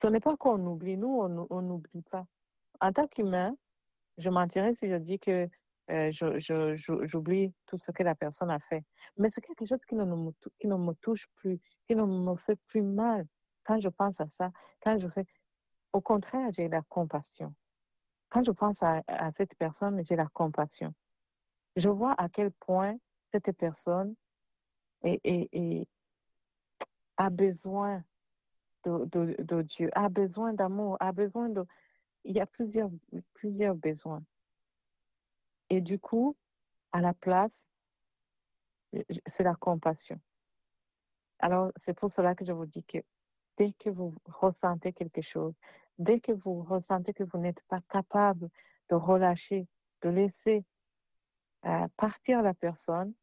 ce 0.00 0.06
n'est 0.06 0.20
pas 0.20 0.36
qu'on 0.36 0.64
oublie. 0.66 0.96
Nous, 0.96 1.08
on 1.50 1.62
n'oublie 1.62 2.02
pas. 2.02 2.24
En 2.80 2.92
tant 2.92 3.08
qu'humain, 3.08 3.56
je 4.18 4.30
mentirais 4.30 4.74
si 4.74 4.88
je 4.88 4.96
dis 4.96 5.18
que 5.18 5.48
euh, 5.90 6.10
j'oublie 6.12 7.52
tout 7.66 7.76
ce 7.76 7.90
que 7.90 8.02
la 8.02 8.14
personne 8.14 8.50
a 8.50 8.58
fait. 8.58 8.84
Mais 9.16 9.30
c'est 9.30 9.40
quelque 9.40 9.66
chose 9.66 9.80
qui 9.86 9.94
ne, 9.94 10.04
me, 10.04 10.92
touche 10.94 11.26
plus, 11.34 11.60
qui 11.86 11.96
ne 11.96 12.04
me 12.04 12.36
fait 12.36 12.56
plus 12.68 12.82
mal 12.82 13.26
quand 13.64 13.80
je 13.80 13.88
pense 13.88 14.20
à 14.20 14.28
ça. 14.28 14.50
Quand 14.80 14.96
je 14.96 15.08
fais, 15.08 15.24
au 15.92 16.00
contraire, 16.00 16.50
j'ai 16.52 16.68
la 16.68 16.82
compassion. 16.88 17.54
Quand 18.30 18.42
je 18.42 18.52
pense 18.52 18.82
à, 18.82 19.02
cette 19.36 19.54
personne, 19.56 20.02
j'ai 20.06 20.16
la 20.16 20.26
compassion. 20.28 20.94
Je 21.76 21.88
vois 21.88 22.14
à 22.16 22.28
quel 22.28 22.50
point 22.52 22.96
cette 23.30 23.52
personne 23.52 24.14
a 27.16 27.30
besoin 27.30 28.02
de, 28.84 29.62
Dieu, 29.62 29.90
a 29.92 30.08
besoin 30.08 30.54
d'amour, 30.54 30.96
a 31.00 31.12
besoin 31.12 31.48
de... 31.48 31.66
Il 32.24 32.36
y 32.36 32.40
a 32.40 32.46
plusieurs, 32.46 32.90
plusieurs 33.34 33.74
besoins. 33.74 34.22
Et 35.70 35.80
du 35.80 35.98
coup, 35.98 36.36
à 36.92 37.00
la 37.00 37.14
place, 37.14 37.66
c'est 39.26 39.42
la 39.42 39.54
compassion. 39.54 40.20
Alors, 41.38 41.72
c'est 41.76 41.94
pour 41.94 42.12
cela 42.12 42.34
que 42.34 42.44
je 42.44 42.52
vous 42.52 42.66
dis 42.66 42.84
que 42.84 42.98
dès 43.56 43.72
que 43.72 43.90
vous 43.90 44.14
ressentez 44.26 44.92
quelque 44.92 45.22
chose, 45.22 45.54
dès 45.98 46.20
que 46.20 46.32
vous 46.32 46.62
ressentez 46.62 47.12
que 47.12 47.24
vous 47.24 47.38
n'êtes 47.38 47.60
pas 47.68 47.80
capable 47.88 48.48
de 48.90 48.94
relâcher, 48.94 49.66
de 50.02 50.08
laisser 50.08 50.64
euh, 51.64 51.88
partir 51.96 52.42
la 52.42 52.54
personne, 52.54 53.14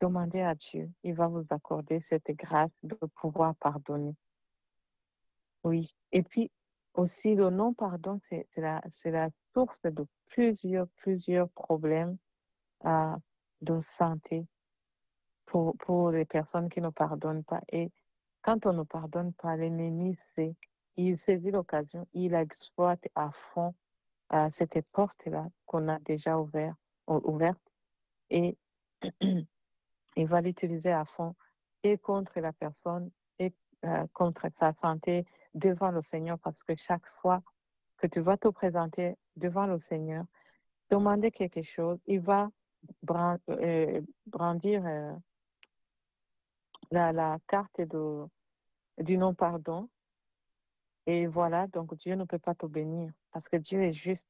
demandez 0.00 0.40
à 0.40 0.54
Dieu. 0.54 0.90
Il 1.02 1.14
va 1.14 1.26
vous 1.26 1.44
accorder 1.50 2.00
cette 2.00 2.30
grâce 2.32 2.76
de 2.82 2.96
pouvoir 3.16 3.54
pardonner. 3.56 4.14
Oui. 5.64 5.90
Et 6.12 6.22
puis 6.22 6.50
aussi, 6.98 7.34
le 7.36 7.50
non-pardon, 7.50 8.20
c'est 8.28 8.46
la, 8.56 9.30
source 9.54 9.80
de 9.82 10.06
plusieurs, 10.26 10.88
plusieurs 10.96 11.48
problèmes 11.50 12.18
euh, 12.84 13.16
de 13.60 13.80
santé 13.80 14.46
pour, 15.46 16.10
les 16.10 16.24
personnes 16.24 16.68
qui 16.68 16.80
ne 16.80 16.90
pardonnent 16.90 17.44
pas. 17.44 17.60
Et 17.70 17.90
quand 18.42 18.66
on 18.66 18.72
ne 18.72 18.82
pardonne 18.82 19.32
pas, 19.32 19.56
l'ennemi, 19.56 20.16
c'est, 20.34 20.54
il 20.96 21.16
saisit 21.16 21.52
l'occasion, 21.52 22.06
il 22.12 22.34
exploite 22.34 23.06
à 23.14 23.30
fond 23.30 23.74
euh, 24.32 24.48
cette 24.50 24.90
porte-là 24.92 25.46
qu'on 25.66 25.88
a 25.88 25.98
déjà 26.00 26.38
ouvert, 26.38 26.74
ouverte 27.06 27.62
et 28.28 28.58
il 29.20 30.26
va 30.26 30.40
l'utiliser 30.40 30.92
à 30.92 31.04
fond 31.04 31.34
et 31.84 31.96
contre 31.96 32.40
la 32.40 32.52
personne 32.52 33.10
euh, 33.84 34.06
contre 34.12 34.48
sa 34.56 34.72
santé 34.72 35.24
devant 35.54 35.90
le 35.90 36.02
Seigneur 36.02 36.38
parce 36.40 36.62
que 36.62 36.74
chaque 36.76 37.06
fois 37.06 37.42
que 37.96 38.06
tu 38.06 38.20
vas 38.20 38.36
te 38.36 38.48
présenter 38.48 39.16
devant 39.36 39.66
le 39.66 39.78
Seigneur, 39.78 40.24
demander 40.90 41.30
quelque 41.30 41.62
chose, 41.62 41.98
il 42.06 42.20
va 42.20 42.50
euh, 43.50 44.00
brandir 44.26 44.84
euh, 44.86 45.14
la, 46.90 47.12
la, 47.12 47.38
carte 47.46 47.80
de, 47.80 48.24
du 48.98 49.18
non-pardon. 49.18 49.88
Et 51.06 51.26
voilà, 51.26 51.66
donc 51.66 51.94
Dieu 51.96 52.14
ne 52.14 52.24
peut 52.24 52.38
pas 52.38 52.54
te 52.54 52.66
bénir 52.66 53.12
parce 53.32 53.48
que 53.48 53.56
Dieu 53.56 53.82
est 53.82 53.92
juste. 53.92 54.28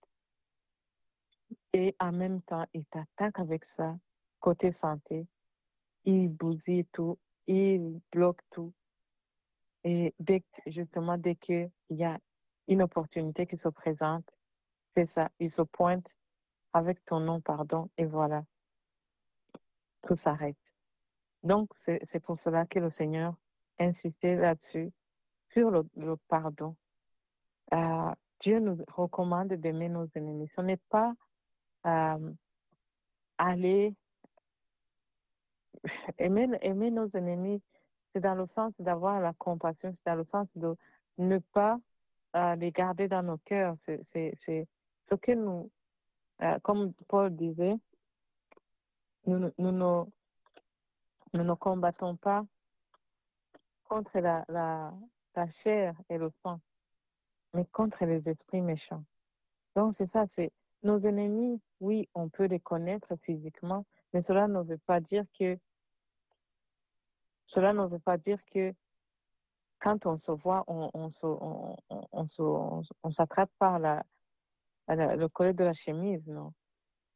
Et 1.72 1.96
en 1.98 2.12
même 2.12 2.42
temps, 2.42 2.66
il 2.74 2.84
t'attaque 2.86 3.38
avec 3.38 3.64
ça, 3.64 3.96
côté 4.40 4.70
santé. 4.70 5.26
Il 6.04 6.28
bousille 6.28 6.84
tout, 6.86 7.18
il 7.46 8.00
bloque 8.12 8.42
tout. 8.50 8.72
Et 9.84 10.14
dès, 10.18 10.42
justement, 10.66 11.16
dès 11.16 11.36
qu'il 11.36 11.70
y 11.90 12.04
a 12.04 12.18
une 12.66 12.82
opportunité 12.82 13.46
qui 13.46 13.56
se 13.56 13.68
présente, 13.68 14.28
c'est 14.94 15.08
ça, 15.08 15.30
il 15.38 15.50
se 15.50 15.62
pointe 15.62 16.16
avec 16.72 17.04
ton 17.04 17.20
nom, 17.20 17.40
pardon, 17.40 17.88
et 17.96 18.04
voilà, 18.04 18.44
tout 20.06 20.16
s'arrête. 20.16 20.56
Donc, 21.42 21.70
c'est 22.02 22.20
pour 22.20 22.38
cela 22.38 22.66
que 22.66 22.78
le 22.78 22.90
Seigneur 22.90 23.34
insistait 23.78 24.36
là-dessus, 24.36 24.92
sur 25.50 25.70
le, 25.70 25.84
pardon. 26.28 26.76
Euh, 27.72 28.12
Dieu 28.40 28.60
nous 28.60 28.84
recommande 28.88 29.52
d'aimer 29.54 29.88
nos 29.88 30.06
ennemis. 30.14 30.48
Ce 30.54 30.60
n'est 30.60 30.80
pas 30.88 31.14
euh, 31.86 32.32
aller 33.38 33.94
aimer, 36.18 36.48
aimer 36.60 36.90
nos 36.90 37.08
ennemis, 37.14 37.62
c'est 38.18 38.22
dans 38.22 38.34
le 38.34 38.46
sens 38.46 38.72
d'avoir 38.80 39.20
la 39.20 39.32
compassion, 39.32 39.92
c'est 39.94 40.04
dans 40.04 40.16
le 40.16 40.24
sens 40.24 40.48
de 40.56 40.74
ne 41.18 41.38
pas 41.38 41.78
euh, 42.34 42.56
les 42.56 42.72
garder 42.72 43.06
dans 43.06 43.22
nos 43.22 43.38
cœurs. 43.38 43.76
C'est 44.06 44.34
ce 44.40 45.14
que 45.14 45.32
nous, 45.32 45.70
euh, 46.42 46.58
comme 46.60 46.92
Paul 47.06 47.34
disait, 47.36 47.76
nous, 49.26 49.38
nous, 49.38 49.70
nous, 49.70 50.12
nous 51.32 51.44
ne 51.44 51.54
combattons 51.54 52.16
pas 52.16 52.44
contre 53.84 54.18
la, 54.18 54.44
la, 54.48 54.92
la 55.36 55.48
chair 55.48 55.94
et 56.08 56.18
le 56.18 56.30
sang, 56.42 56.60
mais 57.54 57.66
contre 57.66 58.04
les 58.04 58.28
esprits 58.28 58.62
méchants. 58.62 59.04
Donc, 59.76 59.94
c'est 59.94 60.08
ça, 60.10 60.26
c'est 60.28 60.50
nos 60.82 60.98
ennemis, 60.98 61.60
oui, 61.78 62.08
on 62.14 62.28
peut 62.28 62.46
les 62.46 62.60
connaître 62.60 63.14
physiquement, 63.22 63.86
mais 64.12 64.22
cela 64.22 64.48
ne 64.48 64.60
veut 64.60 64.78
pas 64.78 64.98
dire 64.98 65.24
que 65.38 65.56
cela 67.48 67.72
ne 67.72 67.86
veut 67.86 67.98
pas 67.98 68.18
dire 68.18 68.38
que 68.44 68.74
quand 69.80 70.06
on 70.06 70.16
se 70.16 70.30
voit, 70.32 70.64
on, 70.68 71.10
s'attrape 73.10 73.50
par 73.58 73.78
le 74.88 75.26
collet 75.28 75.54
de 75.54 75.64
la 75.64 75.72
chemise, 75.72 76.26
non? 76.26 76.52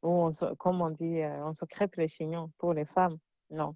Ou 0.01 0.09
on 0.09 0.31
comme 0.55 0.81
on 0.81 0.89
dit, 0.89 1.21
euh, 1.21 1.45
on 1.45 1.53
se 1.53 1.65
crête 1.65 1.95
les 1.97 2.07
chignons 2.07 2.51
pour 2.57 2.73
les 2.73 2.85
femmes, 2.85 3.17
non? 3.49 3.75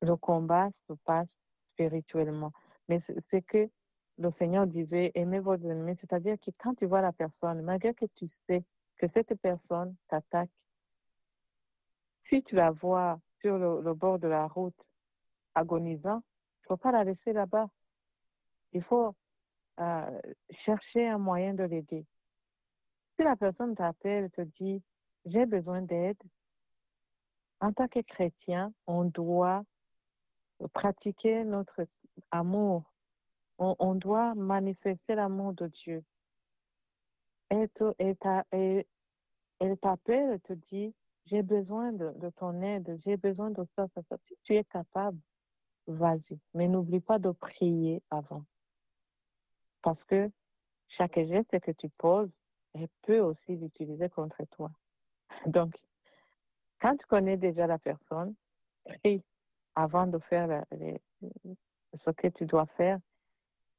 Le 0.00 0.16
combat 0.16 0.70
se 0.72 0.94
passe 1.04 1.38
spirituellement. 1.72 2.52
Mais 2.88 2.98
c'est 3.00 3.42
que 3.42 3.68
le 4.16 4.30
Seigneur 4.30 4.66
disait, 4.66 5.10
aimez 5.14 5.40
vos 5.40 5.54
ennemis, 5.54 5.96
c'est-à-dire 5.98 6.38
que 6.38 6.50
quand 6.58 6.74
tu 6.74 6.86
vois 6.86 7.02
la 7.02 7.12
personne, 7.12 7.62
malgré 7.62 7.94
que 7.94 8.06
tu 8.14 8.26
sais 8.28 8.64
que 8.96 9.06
cette 9.08 9.34
personne 9.40 9.96
t'attaque, 10.08 10.50
si 12.24 12.42
tu 12.42 12.54
la 12.54 12.70
vois 12.70 13.18
sur 13.40 13.58
le 13.58 13.94
bord 13.94 14.18
de 14.18 14.28
la 14.28 14.46
route, 14.46 14.76
agonisant, 15.54 16.22
il 16.22 16.62
ne 16.64 16.66
faut 16.68 16.76
pas 16.76 16.92
la 16.92 17.04
laisser 17.04 17.32
là-bas. 17.32 17.68
Il 18.72 18.82
faut 18.82 19.14
euh, 19.80 20.20
chercher 20.50 21.08
un 21.08 21.18
moyen 21.18 21.54
de 21.54 21.64
l'aider. 21.64 22.06
Si 23.16 23.24
la 23.24 23.36
personne 23.36 23.74
t'appelle 23.74 24.24
et 24.24 24.30
te 24.30 24.42
dit, 24.42 24.82
j'ai 25.24 25.46
besoin 25.46 25.82
d'aide, 25.82 26.22
en 27.60 27.72
tant 27.72 27.88
que 27.88 28.00
chrétien, 28.00 28.72
on 28.86 29.04
doit 29.04 29.64
pratiquer 30.68 31.44
notre 31.44 31.86
amour. 32.30 32.84
On, 33.58 33.94
doit 33.94 34.34
manifester 34.34 35.14
l'amour 35.14 35.52
de 35.52 35.66
Dieu. 35.66 36.02
Elle 37.50 37.68
t'appelle 39.78 40.32
et 40.32 40.40
te 40.40 40.54
dit, 40.54 40.94
j'ai 41.26 41.42
besoin 41.42 41.92
de, 41.92 42.10
de, 42.16 42.30
ton 42.30 42.62
aide, 42.62 42.96
j'ai 42.98 43.18
besoin 43.18 43.50
de 43.50 43.62
ça, 43.76 43.86
ça, 43.94 44.00
ça. 44.08 44.16
Si 44.24 44.34
tu 44.42 44.54
es 44.54 44.64
capable, 44.64 45.18
vas-y. 45.86 46.38
Mais 46.54 46.68
n'oublie 46.68 47.00
pas 47.00 47.18
de 47.18 47.30
prier 47.30 48.02
avant. 48.10 48.44
Parce 49.82 50.04
que 50.04 50.30
chaque 50.88 51.20
geste 51.20 51.58
que 51.60 51.70
tu 51.70 51.88
poses, 51.88 52.30
elle 52.74 52.88
peut 53.02 53.20
aussi 53.20 53.56
l'utiliser 53.56 54.08
contre 54.08 54.44
toi. 54.50 54.70
Donc, 55.46 55.76
quand 56.80 56.96
tu 56.96 57.06
connais 57.06 57.36
déjà 57.36 57.66
la 57.66 57.78
personne, 57.78 58.34
prie 58.84 59.22
avant 59.74 60.06
de 60.06 60.18
faire 60.18 60.64
ce 61.94 62.10
que 62.10 62.28
tu 62.28 62.46
dois 62.46 62.66
faire, 62.66 62.98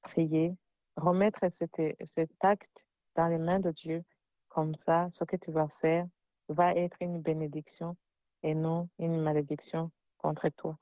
prier, 0.01 0.55
remettre 0.95 1.51
cet, 1.51 1.81
cet 2.03 2.31
acte 2.41 2.85
dans 3.15 3.27
les 3.27 3.37
mains 3.37 3.59
de 3.59 3.71
Dieu. 3.71 4.03
Comme 4.49 4.75
ça, 4.85 5.07
ce 5.11 5.23
que 5.23 5.37
tu 5.37 5.51
vas 5.51 5.69
faire 5.69 6.05
va 6.49 6.73
être 6.75 6.97
une 7.01 7.21
bénédiction 7.21 7.95
et 8.43 8.53
non 8.53 8.89
une 8.99 9.21
malédiction 9.21 9.91
contre 10.17 10.49
toi 10.49 10.77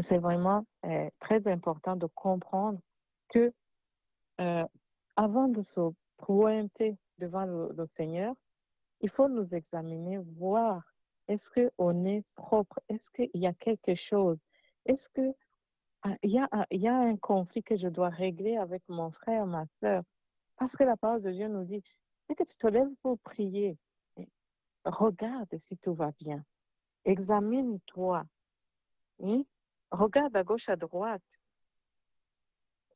c'est 0.00 0.18
vraiment 0.18 0.64
euh, 0.84 1.08
très 1.20 1.46
important 1.48 1.96
de 1.96 2.06
comprendre 2.06 2.80
que 3.28 3.52
euh, 4.40 4.64
avant 5.16 5.48
de 5.48 5.62
se 5.62 5.80
pointer 6.18 6.96
devant 7.18 7.46
le, 7.46 7.86
Seigneur, 7.86 8.34
il 9.00 9.10
faut 9.10 9.28
nous 9.28 9.54
examiner, 9.54 10.18
voir 10.18 10.82
est-ce 11.28 11.48
qu'on 11.50 12.04
est 12.04 12.24
propre, 12.34 12.80
est-ce 12.88 13.10
qu'il 13.10 13.30
y 13.34 13.46
a 13.46 13.54
quelque 13.54 13.94
chose, 13.94 14.38
est-ce 14.84 15.08
qu'il 15.08 15.34
ah, 16.02 16.16
y, 16.22 16.38
a, 16.38 16.48
y 16.70 16.88
a 16.88 16.94
un 16.94 17.16
conflit 17.16 17.62
que 17.62 17.76
je 17.76 17.88
dois 17.88 18.10
régler 18.10 18.56
avec 18.56 18.82
mon 18.88 19.10
frère, 19.10 19.46
ma 19.46 19.64
soeur. 19.80 20.02
Parce 20.56 20.76
que 20.76 20.84
la 20.84 20.96
parole 20.96 21.22
de 21.22 21.32
Dieu 21.32 21.48
nous 21.48 21.64
dit, 21.64 21.82
dès 22.28 22.34
que 22.34 22.44
tu 22.44 22.56
te 22.56 22.66
lèves 22.66 22.94
pour 23.02 23.18
prier, 23.20 23.76
regarde 24.84 25.58
si 25.58 25.76
tout 25.78 25.94
va 25.94 26.12
bien. 26.12 26.44
examine-toi. 27.04 28.24
Oui? 29.18 29.46
Regarde 29.90 30.36
à 30.36 30.44
gauche, 30.44 30.68
à 30.68 30.76
droite. 30.76 31.22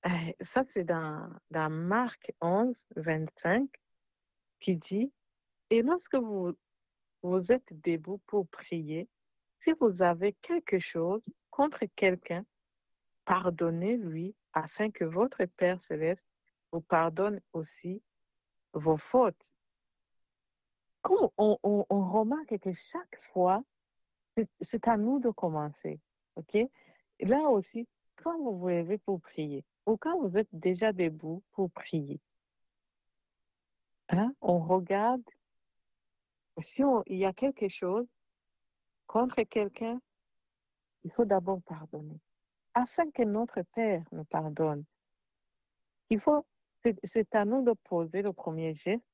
Euh, 0.06 0.32
ça, 0.40 0.64
c'est 0.66 0.84
dans, 0.84 1.28
dans 1.50 1.70
Marc 1.70 2.32
11, 2.40 2.86
25, 2.96 3.68
qui 4.58 4.76
dit, 4.76 5.12
et 5.68 5.82
lorsque 5.82 6.16
vous, 6.16 6.56
vous 7.22 7.52
êtes 7.52 7.78
debout 7.82 8.18
pour 8.26 8.48
prier, 8.48 9.08
si 9.62 9.72
vous 9.78 10.02
avez 10.02 10.32
quelque 10.40 10.78
chose 10.78 11.22
contre 11.50 11.84
quelqu'un, 11.94 12.44
pardonnez-lui 13.26 14.34
afin 14.54 14.90
que 14.90 15.04
votre 15.04 15.44
Père 15.56 15.80
céleste 15.80 16.26
vous 16.72 16.80
pardonne 16.80 17.40
aussi 17.52 18.02
vos 18.72 18.96
fautes. 18.96 19.46
On, 21.04 21.30
on 21.62 22.10
remarque 22.10 22.58
que 22.58 22.72
chaque 22.72 23.20
fois, 23.20 23.62
c'est 24.60 24.88
à 24.88 24.96
nous 24.96 25.18
de 25.20 25.30
commencer. 25.30 26.00
OK? 26.40 26.68
Là 27.20 27.48
aussi, 27.48 27.86
quand 28.16 28.36
vous 28.38 28.58
vous 28.58 28.68
levez 28.68 28.98
pour 28.98 29.20
prier, 29.20 29.64
ou 29.86 29.96
quand 29.96 30.18
vous 30.20 30.36
êtes 30.36 30.48
déjà 30.52 30.92
debout 30.92 31.42
pour 31.52 31.70
prier, 31.70 32.20
hein, 34.08 34.34
on 34.40 34.58
regarde 34.58 35.22
si 36.62 36.82
il 37.06 37.16
y 37.16 37.24
a 37.24 37.32
quelque 37.32 37.68
chose 37.68 38.06
contre 39.06 39.42
quelqu'un, 39.42 40.00
il 41.04 41.10
faut 41.10 41.24
d'abord 41.24 41.62
pardonner. 41.62 42.20
Afin 42.74 43.10
que 43.10 43.22
notre 43.22 43.62
Père 43.74 44.04
nous 44.12 44.24
pardonne, 44.24 44.84
il 46.10 46.20
faut, 46.20 46.46
c'est 47.04 47.34
à 47.34 47.44
nous 47.44 47.64
de 47.64 47.72
poser 47.84 48.22
le 48.22 48.32
premier 48.32 48.74
geste. 48.74 49.04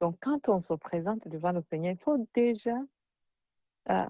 Donc, 0.00 0.16
quand 0.20 0.48
on 0.48 0.62
se 0.62 0.74
présente 0.74 1.26
devant 1.28 1.52
le 1.52 1.62
Seigneur, 1.62 1.92
il 1.92 1.98
faut 1.98 2.26
déjà, 2.34 2.76
euh, 3.90 4.06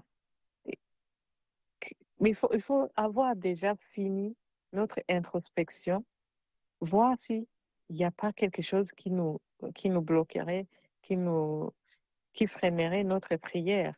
mais 2.19 2.29
il 2.29 2.35
faut, 2.35 2.49
il 2.53 2.61
faut 2.61 2.89
avoir 2.95 3.35
déjà 3.35 3.75
fini 3.75 4.35
notre 4.71 4.99
introspection, 5.09 6.05
voir 6.81 7.15
s'il 7.19 7.45
n'y 7.89 8.03
a 8.03 8.11
pas 8.11 8.33
quelque 8.33 8.61
chose 8.61 8.91
qui 8.91 9.11
nous, 9.11 9.39
qui 9.73 9.89
nous 9.89 10.01
bloquerait, 10.01 10.67
qui 11.01 11.17
nous, 11.17 11.71
qui 12.33 12.47
freinerait 12.47 13.03
notre 13.03 13.35
prière. 13.37 13.95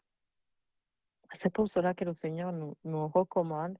C'est 1.39 1.51
pour 1.51 1.67
cela 1.67 1.93
que 1.93 2.05
le 2.05 2.13
Seigneur 2.13 2.51
nous, 2.51 2.75
nous 2.83 3.07
recommande, 3.07 3.77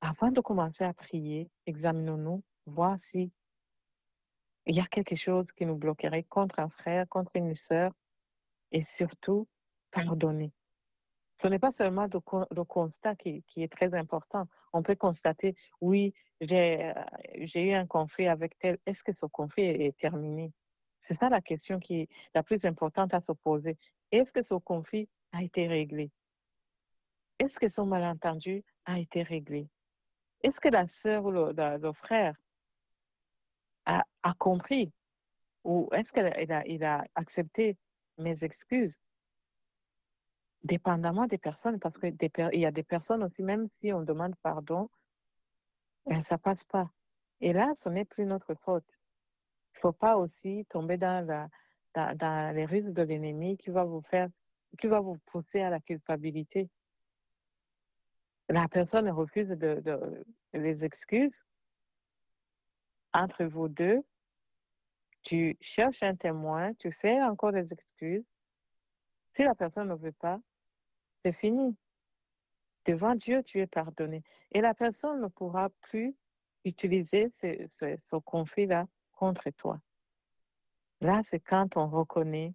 avant 0.00 0.30
de 0.30 0.40
commencer 0.40 0.84
à 0.84 0.94
prier, 0.94 1.50
examinons-nous, 1.66 2.42
voir 2.66 2.98
si 2.98 3.32
y 4.66 4.80
a 4.80 4.86
quelque 4.86 5.14
chose 5.14 5.52
qui 5.52 5.66
nous 5.66 5.76
bloquerait 5.76 6.24
contre 6.24 6.58
un 6.58 6.70
frère, 6.70 7.08
contre 7.08 7.36
une 7.36 7.54
sœur, 7.54 7.92
et 8.72 8.82
surtout, 8.82 9.46
pardonner. 9.90 10.52
Ce 11.42 11.48
n'est 11.48 11.58
pas 11.58 11.70
seulement 11.70 12.06
le, 12.06 12.64
constat 12.64 13.16
qui, 13.16 13.44
est 13.56 13.72
très 13.72 13.92
important. 13.94 14.46
On 14.72 14.82
peut 14.82 14.94
constater, 14.94 15.54
oui, 15.80 16.14
j'ai 16.40 16.94
eu 17.54 17.72
un 17.72 17.86
conflit 17.86 18.28
avec 18.28 18.58
tel. 18.58 18.78
Est-ce 18.86 19.02
que 19.02 19.12
ce 19.12 19.26
conflit 19.26 19.64
est 19.64 19.96
terminé? 19.96 20.52
C'est 21.06 21.14
ça 21.14 21.28
la 21.28 21.40
question 21.40 21.78
qui 21.80 22.02
est 22.02 22.08
la 22.34 22.42
plus 22.42 22.64
importante 22.64 23.12
à 23.12 23.20
se 23.20 23.32
poser. 23.32 23.76
Est-ce 24.10 24.32
que 24.32 24.42
ce 24.42 24.54
conflit 24.54 25.08
a 25.32 25.42
été 25.42 25.66
réglé? 25.66 26.10
Est-ce 27.38 27.58
que 27.58 27.68
son 27.68 27.84
malentendu 27.84 28.64
a 28.86 28.98
été 28.98 29.22
réglé? 29.22 29.68
Est-ce 30.42 30.60
que 30.60 30.68
la 30.68 30.86
sœur 30.86 31.24
ou 31.24 31.30
le, 31.30 31.92
frère 31.92 32.34
a, 33.86 34.04
compris? 34.38 34.92
Ou 35.64 35.88
est-ce 35.92 36.12
qu'il 36.12 36.52
a, 36.52 36.66
il 36.66 36.84
a 36.84 37.04
accepté 37.14 37.76
mes 38.18 38.44
excuses? 38.44 38.98
Dépendamment 40.64 41.26
des 41.26 41.38
personnes, 41.38 41.78
parce 41.78 41.96
qu'il 41.98 42.16
y 42.54 42.66
a 42.66 42.70
des 42.70 42.82
personnes 42.82 43.22
aussi, 43.22 43.42
même 43.42 43.68
si 43.78 43.92
on 43.92 44.02
demande 44.02 44.34
pardon, 44.42 44.88
ben, 46.06 46.20
ça 46.20 46.38
passe 46.38 46.64
pas. 46.64 46.90
Et 47.40 47.52
là, 47.52 47.74
ce 47.76 47.88
n'est 47.88 48.04
plus 48.04 48.24
notre 48.24 48.54
faute. 48.54 48.86
Il 49.74 49.76
ne 49.76 49.80
faut 49.80 49.92
pas 49.92 50.16
aussi 50.16 50.66
tomber 50.70 50.96
dans, 50.96 51.26
la, 51.26 52.14
dans, 52.14 52.54
les 52.54 52.64
risques 52.64 52.92
de 52.92 53.02
l'ennemi 53.02 53.56
qui 53.56 53.70
va 53.70 53.84
vous 53.84 54.02
faire, 54.02 54.28
qui 54.78 54.86
va 54.86 55.00
vous 55.00 55.18
pousser 55.26 55.60
à 55.60 55.70
la 55.70 55.80
culpabilité. 55.80 56.70
La 58.48 58.68
personne 58.68 59.08
refuse 59.10 59.48
de 59.48 60.24
les 60.52 60.84
excuses. 60.84 61.44
Entre 63.12 63.44
vous 63.44 63.68
deux, 63.68 64.02
tu 65.22 65.56
cherches 65.60 66.02
un 66.02 66.14
témoin, 66.14 66.74
tu 66.74 66.92
fais 66.92 67.22
encore 67.22 67.52
des 67.52 67.72
excuses. 67.72 68.24
Si 69.34 69.42
la 69.42 69.54
personne 69.54 69.88
ne 69.88 69.94
veut 69.94 70.12
pas, 70.12 70.38
c'est 71.24 71.32
fini. 71.32 71.74
Devant 72.84 73.14
Dieu, 73.14 73.42
tu 73.42 73.60
es 73.60 73.66
pardonné. 73.66 74.22
Et 74.52 74.60
la 74.60 74.74
personne 74.74 75.22
ne 75.22 75.28
pourra 75.28 75.70
plus 75.80 76.14
utiliser 76.64 77.30
ce, 77.30 78.16
conflit-là 78.18 78.86
contre 79.12 79.48
toi. 79.50 79.80
Là, 81.00 81.22
c'est 81.24 81.40
quand 81.40 81.76
on 81.76 81.88
reconnaît 81.88 82.54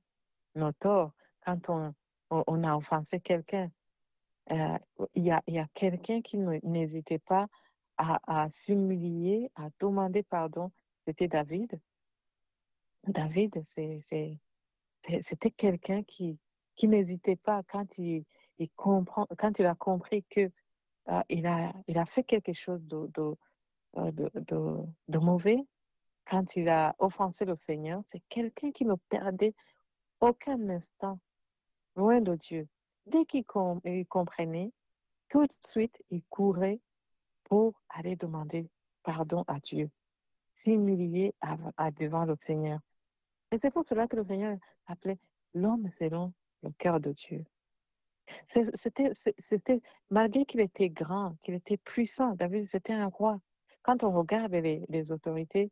nos 0.56 0.72
torts, 0.72 1.14
quand 1.42 1.70
on, 1.70 2.64
a 2.64 2.76
offensé 2.76 3.20
quelqu'un. 3.20 3.72
Euh, 4.52 4.78
il 5.16 5.26
y 5.26 5.32
a, 5.32 5.68
quelqu'un 5.74 6.22
qui 6.22 6.38
n'hésitait 6.38 7.20
pas 7.20 7.48
à, 7.98 8.20
à 8.28 8.52
s'humilier, 8.52 9.52
à 9.56 9.70
demander 9.80 10.22
pardon. 10.22 10.72
C'était 11.06 11.28
David. 11.28 11.80
David, 13.08 13.64
c'était 13.64 15.52
quelqu'un 15.58 16.04
qui 16.04 16.38
n'hésitait 16.84 17.36
pas 17.36 17.64
quand 17.64 17.98
il, 17.98 18.26
il, 18.60 18.70
comprend, 18.76 19.28
quand 19.38 19.60
il 19.60 19.66
a 19.66 19.76
compris 19.76 20.24
que 20.30 20.42
uh, 21.08 21.22
il, 21.30 21.48
a, 21.48 21.74
il 21.88 21.98
a 21.98 22.06
fait 22.06 22.24
quelque 22.24 22.54
chose 22.54 22.82
de, 22.86 23.10
de, 23.14 23.36
de, 24.12 24.32
de, 24.36 24.78
de 25.08 25.18
mauvais, 25.18 25.66
quand 26.30 26.56
il 26.56 26.70
a 26.70 26.96
offensé 27.00 27.46
le 27.46 27.56
Seigneur, 27.56 28.04
c'est 28.08 28.22
quelqu'un 28.30 28.72
qui 28.72 28.86
ne 28.86 28.96
perdait 29.10 29.56
aucun 30.20 30.70
instant 30.70 31.20
loin 31.96 32.22
de 32.22 32.36
Dieu. 32.36 32.68
Dès 33.08 33.26
qu'il 33.26 33.46
com 33.46 33.82
comprenait, 34.08 34.72
tout 35.30 35.46
de 35.46 35.54
suite, 35.68 36.04
il 36.12 36.24
courait 36.30 36.80
pour 37.46 37.82
aller 37.90 38.16
demander 38.16 38.70
pardon 39.04 39.44
à 39.48 39.60
Dieu, 39.60 39.90
s'humilier 40.62 41.34
devant 41.98 42.26
le 42.26 42.36
Seigneur. 42.36 42.80
Et 43.52 43.58
c'est 43.58 43.72
pour 43.72 43.88
cela 43.88 44.08
que 44.08 44.16
le 44.16 44.24
Seigneur 44.24 44.58
appelait 44.86 45.18
l'homme 45.56 45.90
selon 45.98 46.34
le 46.62 46.72
cœur 46.78 47.00
de 47.00 47.12
Dieu. 47.12 47.44
C'était, 48.74 49.12
c'était, 49.38 49.82
malgré 50.10 50.46
qu'il 50.46 50.60
était 50.60 50.90
grand, 50.90 51.36
qu'il 51.44 51.54
était 51.56 51.78
puissant, 51.78 52.36
David, 52.36 52.70
c'était 52.70 52.94
un 52.94 53.08
roi. 53.08 53.40
Quand 53.82 54.04
on 54.04 54.12
regarde 54.12 54.54
les, 54.54 54.84
les 54.90 55.12
autorités, 55.12 55.72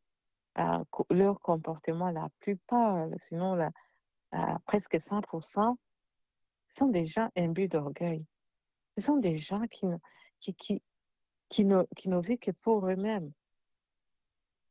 euh, 0.59 0.83
leur 1.09 1.39
comportement, 1.39 2.09
la 2.11 2.29
plupart, 2.39 3.07
sinon 3.19 3.55
la, 3.55 3.71
euh, 4.33 4.37
presque 4.65 4.95
100%, 4.95 5.77
sont 6.77 6.87
des 6.87 7.05
gens 7.05 7.29
imbus 7.35 7.67
d'orgueil. 7.67 8.25
Ce 8.97 9.03
sont 9.03 9.17
des 9.17 9.37
gens 9.37 9.65
qui, 9.67 9.85
qui, 10.39 10.53
qui, 10.55 10.81
qui, 11.49 11.65
ne, 11.65 11.83
qui 11.95 12.09
ne 12.09 12.19
vivent 12.19 12.39
que 12.39 12.51
pour 12.51 12.87
eux-mêmes, 12.87 13.31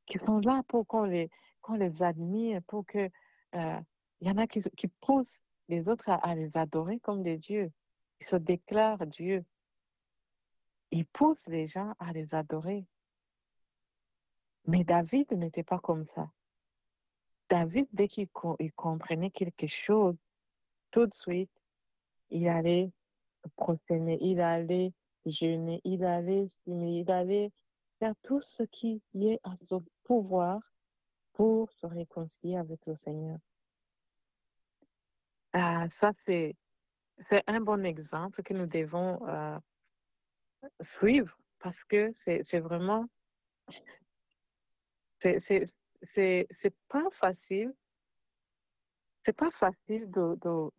qui 0.07 0.19
sont 0.19 0.39
là 0.41 0.63
pour 0.69 0.87
qu'on 0.87 1.05
les, 1.05 1.31
qu'on 1.61 1.75
les 1.75 2.03
admire, 2.03 2.63
pour 2.67 2.87
que 2.87 3.11
euh, 3.55 3.81
y 4.21 4.31
en 4.31 4.39
a 4.39 4.47
qui, 4.47 4.89
poussent 5.01 5.41
les 5.69 5.89
autres 5.89 6.09
à, 6.09 6.35
les 6.35 6.57
adorer 6.57 7.01
comme 7.01 7.23
des 7.23 7.39
dieux. 7.39 7.71
Ils 8.21 8.27
se 8.27 8.37
déclarent 8.37 9.07
Dieu. 9.07 9.45
Ils 10.91 11.07
poussent 11.07 11.47
les 11.47 11.67
gens 11.67 11.95
à 11.99 12.13
les 12.13 12.35
adorer. 12.35 12.87
Mais 14.67 14.85
David 14.85 15.33
n'était 15.33 15.63
pas 15.63 15.79
comme 15.79 16.07
ça. 16.07 16.31
David, 17.49 17.87
dès 17.93 18.09
qu'il 18.09 18.29
comprenait 18.75 19.31
quelque 19.31 19.67
chose, 19.67 20.17
tout 20.91 21.07
de 21.07 21.15
suite, 21.15 21.51
il 22.31 22.49
allait 22.49 22.91
prosterner, 23.55 24.19
il 24.21 24.41
allait 24.41 24.93
jeûner, 25.25 25.81
il 25.85 26.05
allait 26.05 26.49
il 26.67 27.11
allait 27.11 27.53
faire 27.99 28.15
tout 28.23 28.41
ce 28.41 28.63
qui 28.65 29.01
est 29.15 29.41
à 29.45 29.55
son 29.57 29.85
pouvoir 30.05 30.61
pour 31.33 31.71
se 31.73 31.87
réconcilier 31.87 32.57
avec 32.57 32.81
le 32.87 32.97
Seigneur. 32.97 33.39
Ah, 35.53 35.87
ça, 35.89 36.13
c'est 36.25 36.57
un 37.47 37.61
bon 37.61 37.85
exemple 37.85 38.43
que 38.43 38.55
nous 38.55 38.67
devons 38.67 39.27
euh, 39.29 39.59
suivre 40.99 41.37
parce 41.59 41.83
que 41.85 42.11
c'est 42.13 42.61
vraiment 42.61 43.07
c'est 45.21 46.75
pas 46.89 47.11
facile. 47.11 47.75
C'est 49.25 49.33
pas 49.33 49.51
facile 49.51 50.11
de, 50.11 50.39
de, 50.41 50.71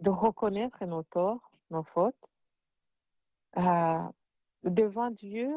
de, 0.00 0.10
reconnaître 0.10 0.84
nos 0.84 1.02
torts, 1.04 1.50
nos 1.70 1.82
fautes. 1.84 2.14
Euh, 3.56 4.02
devant 4.64 5.10
Dieu, 5.10 5.50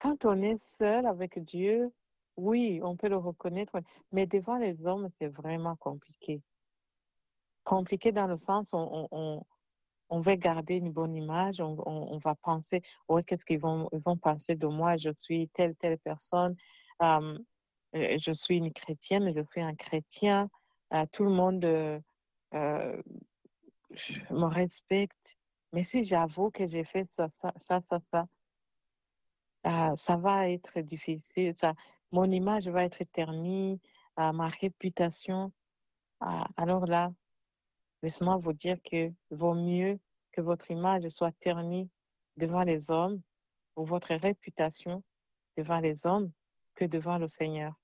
quand 0.00 0.26
on 0.26 0.42
est 0.42 0.58
seul 0.58 1.06
avec 1.06 1.38
Dieu, 1.38 1.90
oui, 2.36 2.80
on 2.82 2.94
peut 2.96 3.08
le 3.08 3.16
reconnaître, 3.16 3.80
mais 4.12 4.26
devant 4.26 4.58
les 4.58 4.86
hommes, 4.86 5.08
c'est 5.18 5.28
vraiment 5.28 5.76
compliqué. 5.76 6.42
Compliqué 7.68 8.12
dans 8.12 8.26
le 8.26 8.38
sens 8.38 8.72
on, 8.72 9.08
on, 9.10 9.42
on 10.08 10.20
va 10.20 10.36
garder 10.36 10.76
une 10.76 10.90
bonne 10.90 11.14
image, 11.14 11.60
on, 11.60 12.18
va 12.18 12.34
penser, 12.34 12.80
qu'est-ce 13.26 13.44
qu'ils 13.44 13.60
vont, 13.60 13.90
vont 13.92 14.16
penser 14.16 14.54
de 14.54 14.66
moi, 14.66 14.96
je 14.96 15.10
suis 15.18 15.50
telle, 15.50 15.76
telle 15.76 15.98
personne, 15.98 16.56
euh, 17.02 17.38
je 17.92 18.32
suis 18.32 18.56
une 18.56 18.72
chrétienne, 18.72 19.32
je 19.34 19.42
suis 19.50 19.60
un 19.60 19.74
chrétien, 19.74 20.48
euh, 20.94 21.04
tout 21.12 21.24
le 21.24 21.30
monde 21.30 21.62
euh, 21.64 22.00
me 22.54 24.46
respecte. 24.46 25.36
Mais 25.74 25.82
si 25.82 26.04
j'avoue 26.04 26.50
que 26.50 26.66
j'ai 26.66 26.84
fait 26.84 27.06
ça, 27.12 27.28
ça, 27.42 27.52
ça, 27.60 28.00
ça, 28.10 29.94
ça, 29.94 30.16
va 30.16 30.48
être 30.48 30.80
difficile, 30.80 31.52
mon 32.12 32.30
image 32.30 32.68
va 32.68 32.84
être 32.84 33.04
ternie, 33.12 33.78
ma 34.16 34.48
réputation. 34.48 35.52
alors 36.56 36.86
là, 36.86 37.12
Laissez-moi 38.02 38.36
vous 38.36 38.52
dire 38.52 38.78
que 38.82 39.12
vaut 39.30 39.54
mieux 39.54 39.98
que 40.32 40.40
votre 40.40 40.70
image 40.70 41.08
soit 41.08 41.32
ternie 41.40 41.90
devant 42.36 42.62
les 42.62 42.90
hommes 42.90 43.20
ou 43.76 43.84
votre 43.84 44.14
réputation 44.14 45.02
devant 45.56 45.80
les 45.80 46.06
hommes 46.06 46.30
que 46.74 46.84
devant 46.84 47.18
le 47.18 47.26
Seigneur. 47.26 47.74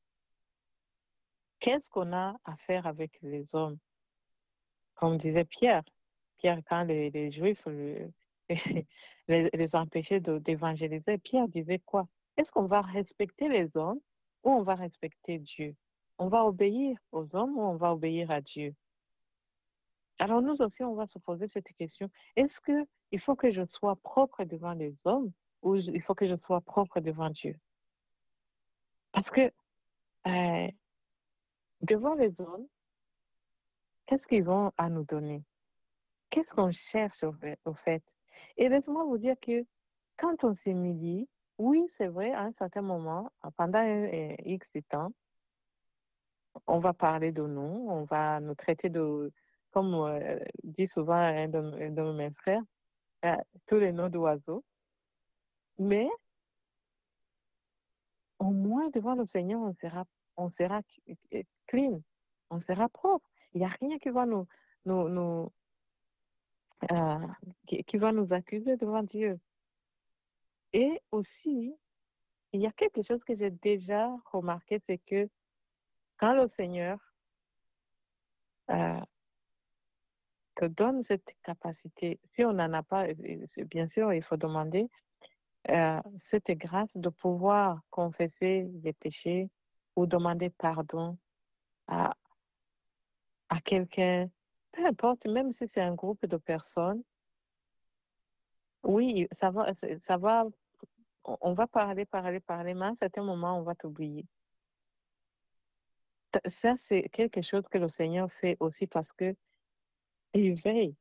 Qu'est-ce 1.59 1.91
qu'on 1.91 2.13
a 2.13 2.37
à 2.45 2.57
faire 2.59 2.87
avec 2.87 3.19
les 3.23 3.55
hommes? 3.55 3.79
Comme 4.95 5.19
disait 5.19 5.45
Pierre, 5.45 5.83
Pierre, 6.39 6.61
quand 6.69 6.85
les, 6.85 7.31
Juifs 7.33 7.67
les, 8.49 9.51
les 9.53 9.77
empêchaient 9.77 10.21
d'évangéliser, 10.21 11.19
Pierre 11.19 11.49
disait 11.49 11.81
quoi? 11.81 12.07
Est-ce 12.37 12.53
qu'on 12.53 12.67
va 12.67 12.83
respecter 12.83 13.49
les 13.49 13.77
hommes 13.77 14.01
ou 14.45 14.51
on 14.51 14.63
va 14.63 14.75
respecter 14.75 15.39
Dieu? 15.39 15.75
On 16.19 16.29
va 16.29 16.45
obéir 16.45 16.97
aux 17.11 17.35
hommes 17.35 17.57
ou 17.57 17.63
on 17.63 17.77
va 17.77 17.93
obéir 17.93 18.31
à 18.31 18.41
Dieu? 18.41 18.75
Alors 20.19 20.43
nous 20.43 20.61
aussi, 20.63 20.85
on 20.85 20.95
va 20.95 21.07
se 21.07 21.19
poser 21.19 21.49
cette 21.49 21.73
question. 21.75 22.09
Est-ce 22.37 22.61
qu'il 22.61 23.19
faut 23.19 23.35
que 23.35 23.51
je 23.51 23.63
sois 23.69 23.97
propre 23.97 24.45
devant 24.45 24.73
les 24.73 24.95
hommes 25.05 25.33
ou 25.63 25.77
il 25.77 26.03
faut 26.03 26.15
que 26.15 26.27
je 26.27 26.37
sois 26.37 26.61
propre 26.61 27.01
devant 27.01 27.31
Dieu? 27.31 27.59
Parce 29.13 29.31
que 29.31 29.53
euh, 30.27 30.71
devant 31.83 32.15
les 32.15 32.41
hommes, 32.41 32.67
qu'est-ce 34.07 34.27
qu'ils 34.27 34.45
vont 34.45 34.73
à 34.77 34.89
nous 34.89 35.05
donner? 35.05 35.43
Qu'est-ce 36.31 36.53
qu'on 36.55 36.71
cherche 36.71 37.25
au 37.65 37.75
fait? 37.75 38.05
Et 38.57 38.69
laissez-moi 38.69 39.05
vous 39.05 39.19
dire 39.19 39.37
que 39.41 39.65
quand 40.17 40.45
on 40.45 40.55
s'humilie, 40.55 41.29
oui, 41.59 41.85
c'est 41.89 42.09
vrai, 42.09 42.33
à 42.33 42.43
un 42.43 42.53
certain 42.53 42.83
moment, 42.83 43.31
pendant 43.57 43.85
X 44.45 44.73
temps, 44.89 45.13
on 46.67 46.79
va 46.79 46.93
parler 46.93 47.33
de 47.33 47.43
nous, 47.43 47.87
on 47.89 48.05
va 48.05 48.41
nous 48.41 48.55
traiter 48.55 48.89
de, 48.89 49.33
comme 49.75 49.95
euh, 49.95 50.39
dit 50.63 50.87
souvent 50.87 51.15
un 51.15 51.49
de, 51.49 52.13
mes 52.13 52.31
frères, 52.31 52.63
euh, 53.25 53.35
tous 53.67 53.81
les 53.81 53.91
noms 53.91 54.09
d'oiseaux. 54.09 54.65
Mais 55.79 56.09
au 58.39 58.51
moins 58.53 58.89
devant 58.91 59.17
le 59.17 59.27
Seigneur, 59.27 59.61
on 59.61 59.75
sera, 59.75 60.05
on 60.37 60.49
sera 60.51 60.81
clean, 61.67 62.01
on 62.51 62.61
sera 62.61 62.89
propre. 62.89 63.29
Il 63.53 63.59
n'y 63.59 63.65
a 63.65 63.69
rien 63.81 63.99
qui 63.99 64.11
va 64.11 64.27
nous, 64.27 64.47
euh, 66.93 67.27
qui, 67.67 67.97
va 67.97 68.13
nous 68.13 68.33
accuser 68.33 68.77
devant 68.77 69.03
Dieu. 69.03 69.41
Et 70.73 71.01
aussi, 71.11 71.75
il 72.53 72.61
y 72.61 72.67
a 72.67 72.73
quelque 72.73 73.03
chose 73.03 73.25
que 73.25 73.35
j'ai 73.35 73.51
déjà 73.51 74.09
remarqué, 74.27 74.81
c'est 74.85 74.99
que 74.99 75.29
quand 76.17 76.35
le 76.35 76.47
Seigneur 76.47 77.01
te 80.55 80.65
donne 80.67 81.03
cette 81.03 81.35
capacité. 81.43 82.21
Si 82.33 82.45
on 82.45 82.53
n'en 82.53 82.73
a 82.73 82.83
pas, 82.83 83.07
bien 83.67 83.89
sûr, 83.89 84.13
il 84.13 84.23
faut 84.23 84.37
demander 84.37 84.89
euh, 85.71 86.01
cette 86.19 86.51
grâce 86.53 86.97
de 86.97 87.09
pouvoir 87.09 87.81
confesser 87.91 88.69
les 88.83 88.93
péchés 88.93 89.51
ou 89.97 90.07
demander 90.07 90.51
pardon 90.51 91.17
à, 91.87 92.15
à 93.49 93.61
quelqu'un, 93.61 94.29
peu 94.73 94.87
importe, 94.87 95.27
même 95.27 95.53
si 95.53 95.69
c'est 95.69 95.81
un 95.81 95.95
groupe 95.95 96.27
de 96.27 96.37
personnes. 96.37 97.03
Oui, 98.83 99.27
ça 99.33 99.51
va, 99.51 99.73
ça 100.01 100.17
va, 100.19 100.45
on 101.25 101.55
va 101.55 101.67
parler, 101.67 102.05
parler, 102.05 102.41
parler, 102.41 102.75
mais 102.75 102.85
à 102.85 102.89
un 102.89 102.95
certain 102.95 103.23
moment, 103.23 103.59
on 103.59 103.63
va 103.63 103.75
t'oublier. 103.75 104.27
Ça, 106.47 106.75
c'est 106.75 107.09
quelque 107.11 107.41
chose 107.41 107.67
que 107.69 107.79
le 107.79 107.89
Seigneur 107.89 108.31
fait 108.31 108.57
aussi 108.61 108.87
parce 108.87 109.13
que 109.13 109.35
il 110.35 110.55
veille. 110.55 110.95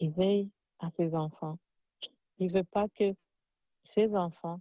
Il 0.00 0.10
veille 0.10 0.50
à 0.78 0.90
ses 0.90 1.14
enfants. 1.14 1.58
Il 2.38 2.46
ne 2.46 2.52
veut 2.52 2.64
pas 2.64 2.88
que 2.88 3.14
ses 3.84 4.14
enfants, 4.14 4.60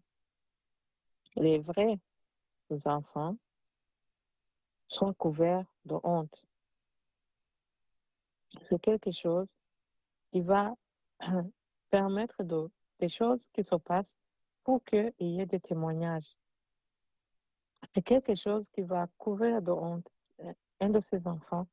les 1.35 1.59
vrais 1.59 1.99
enfants, 2.85 3.37
soient 4.87 5.13
couverts 5.13 5.65
de 5.85 5.95
honte. 6.03 6.45
C'est 8.67 8.79
quelque 8.81 9.11
chose 9.11 9.49
qui 10.31 10.41
va 10.41 10.75
permettre 11.89 12.43
de, 12.43 12.69
des 12.99 13.07
choses 13.07 13.47
qui 13.53 13.63
se 13.63 13.75
passent 13.75 14.17
pour 14.63 14.83
qu'il 14.83 15.13
y 15.19 15.39
ait 15.39 15.45
des 15.45 15.59
témoignages. 15.59 16.35
C'est 17.93 18.01
quelque 18.01 18.35
chose 18.35 18.67
qui 18.69 18.81
va 18.81 19.07
couvrir 19.17 19.61
de 19.61 19.71
honte 19.71 20.09
euh, 20.39 20.53
un 20.79 20.89
de 20.89 20.99
ses 20.99 21.25
enfants 21.27 21.67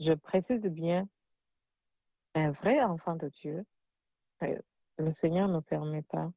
je 0.00 0.14
précise 0.14 0.62
bien, 0.62 1.06
un 2.34 2.50
vrai 2.50 2.82
enfant 2.82 3.16
de 3.16 3.28
Dieu, 3.28 3.66
euh, 4.42 4.58
le 4.98 5.12
Seigneur 5.12 5.46
ne 5.48 5.60
permet 5.60 6.02
pas. 6.02 6.32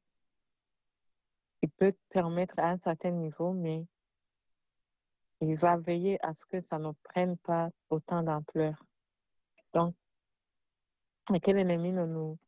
Il 1.62 1.70
peut 1.70 1.94
permettre 2.10 2.58
à 2.58 2.68
un 2.68 2.78
certain 2.78 3.10
niveau, 3.10 3.52
mais 3.52 3.86
il 5.40 5.56
va 5.56 5.78
veiller 5.78 6.18
à 6.24 6.34
ce 6.34 6.44
que 6.44 6.60
ça 6.60 6.78
ne 6.78 6.92
prenne 7.02 7.38
pas 7.38 7.70
autant 7.88 8.22
d'ampleur. 8.22 8.84
Donc, 9.72 9.94
que 11.26 11.50
l'ennemi 11.50 11.90
ne 11.90 12.04
nous, 12.04 12.38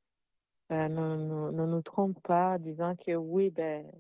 euh, 0.73 0.89
ne, 0.89 1.67
nous 1.67 1.83
trompe 1.83 2.21
pas, 2.23 2.59
disant 2.59 2.95
que 2.95 3.15
oui, 3.15 3.51
ben, 3.51 3.91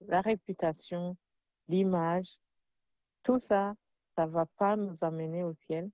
la 0.00 0.20
réputation, 0.20 1.16
l'image, 1.68 2.38
tout 3.22 3.38
ça, 3.38 3.74
ça 4.16 4.26
ne 4.26 4.32
va 4.32 4.46
pas 4.56 4.76
nous 4.76 5.04
amener 5.04 5.44
au 5.44 5.54
ciel 5.66 5.90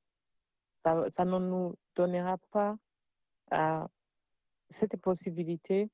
ça, 0.85 1.25
ne 1.25 1.39
nous 1.39 1.75
donnera 1.95 2.39
pas 2.51 2.77
euh, 3.53 3.87
cette 4.81 4.97
possibilité 4.97 5.91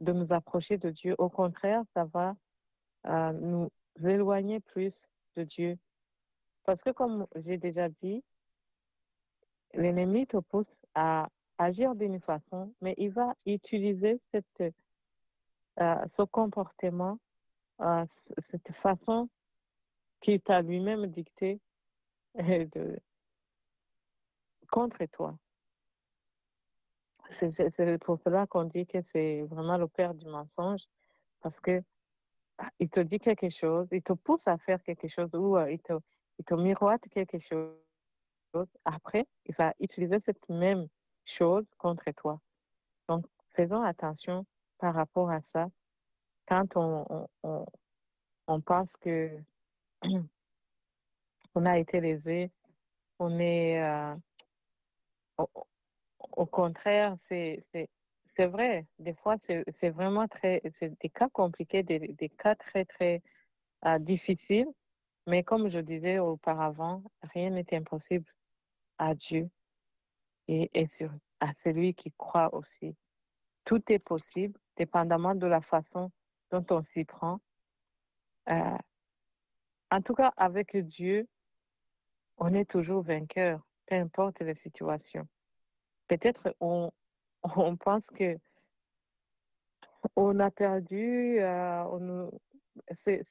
de 0.00 0.12
nous 0.12 0.32
approcher 0.32 0.78
de 0.78 0.90
Dieu. 0.90 1.14
Au 1.18 1.28
contraire, 1.28 1.82
ça 1.94 2.04
va 2.04 2.34
euh, 3.06 3.32
nous 3.32 3.70
éloigner 4.02 4.60
plus 4.60 5.06
de 5.36 5.44
Dieu. 5.44 5.78
Parce 6.64 6.82
que 6.82 6.90
comme 6.90 7.26
j'ai 7.36 7.58
déjà 7.58 7.88
dit, 7.88 8.24
l'ennemi 9.74 10.26
te 10.26 10.38
pousse 10.38 10.80
à 10.94 11.28
agir 11.58 11.94
d'une 11.94 12.20
façon, 12.20 12.74
mais 12.80 12.94
il 12.98 13.10
va 13.10 13.34
utiliser 13.46 14.20
cette, 14.30 14.74
euh, 15.80 16.06
ce 16.10 16.22
comportement, 16.22 17.18
cette 18.40 18.72
façon 18.72 19.28
qu'il 20.20 20.40
t'a 20.40 20.62
lui-même 20.62 21.06
dicté 21.06 21.60
de, 22.34 22.98
contre 24.72 25.04
toi. 25.04 25.36
C'est 27.38 27.98
pour 27.98 28.18
cela 28.18 28.46
qu'on 28.46 28.64
dit 28.64 28.86
que 28.86 29.02
c'est 29.02 29.42
vraiment 29.42 29.76
le 29.76 29.86
père 29.86 30.14
du 30.14 30.26
mensonge, 30.26 30.86
parce 31.40 31.60
que 31.60 31.82
ah, 32.58 32.70
il 32.78 32.88
te 32.88 33.00
dit 33.00 33.18
quelque 33.18 33.48
chose, 33.50 33.88
il 33.92 34.02
te 34.02 34.14
pousse 34.14 34.48
à 34.48 34.56
faire 34.58 34.82
quelque 34.82 35.08
chose 35.08 35.30
ou 35.34 35.56
euh, 35.56 35.70
il, 35.70 35.80
te, 35.80 35.92
il 36.38 36.44
te 36.44 36.54
miroite 36.54 37.08
quelque 37.08 37.38
chose. 37.38 37.76
Après, 38.84 39.26
il 39.46 39.54
va 39.54 39.72
utiliser 39.78 40.20
cette 40.20 40.46
même 40.48 40.88
chose 41.24 41.66
contre 41.78 42.10
toi. 42.12 42.40
Donc, 43.08 43.26
faisons 43.54 43.82
attention 43.82 44.46
par 44.78 44.94
rapport 44.94 45.30
à 45.30 45.42
ça. 45.42 45.68
Quand 46.46 46.76
on, 46.76 47.28
on, 47.42 47.66
on 48.46 48.60
pense 48.60 48.96
que 48.96 49.38
on 51.54 51.66
a 51.66 51.78
été 51.78 52.00
lésé, 52.00 52.50
on 53.18 53.38
est, 53.38 53.82
euh, 53.82 54.14
au, 56.36 56.46
contraire, 56.46 57.16
c'est 57.28 57.64
vrai. 58.38 58.86
Des 58.98 59.14
fois, 59.14 59.36
c'est 59.38 59.90
vraiment 59.90 60.28
très, 60.28 60.62
des 60.80 61.08
cas 61.08 61.28
compliqués, 61.28 61.82
des, 61.82 62.28
cas 62.30 62.54
très, 62.54 62.84
très 62.84 63.22
euh, 63.86 63.98
difficiles. 63.98 64.68
Mais 65.26 65.42
comme 65.44 65.68
je 65.68 65.80
disais 65.80 66.18
auparavant, 66.18 67.02
rien 67.22 67.50
n'est 67.50 67.74
impossible 67.74 68.26
à 68.98 69.14
Dieu 69.14 69.48
et, 70.48 70.70
et 70.74 70.88
à 71.40 71.52
celui 71.62 71.94
qui 71.94 72.12
croit 72.12 72.52
aussi. 72.54 72.96
Tout 73.64 73.80
est 73.92 74.00
possible, 74.00 74.58
dépendamment 74.76 75.34
de 75.36 75.46
la 75.46 75.60
façon 75.60 76.10
dont 76.50 76.64
on 76.70 76.82
s'y 76.92 77.04
prend. 77.04 77.40
Euh, 78.48 78.78
en 79.90 80.02
tout 80.02 80.14
cas, 80.14 80.32
avec 80.36 80.76
Dieu, 80.76 81.28
on 82.38 82.52
est 82.54 82.68
toujours 82.68 83.02
vainqueur 83.02 83.64
peu 83.86 83.96
importe 83.96 84.40
la 84.40 84.54
situation. 84.54 85.26
Peut-être 86.08 86.54
on, 86.60 87.76
pense 87.76 88.06
que 88.08 88.38
on 90.16 90.38
a 90.40 90.50
perdu, 90.50 91.38
euh, 91.40 91.84
on, 91.84 92.30
c'est, 92.92 93.22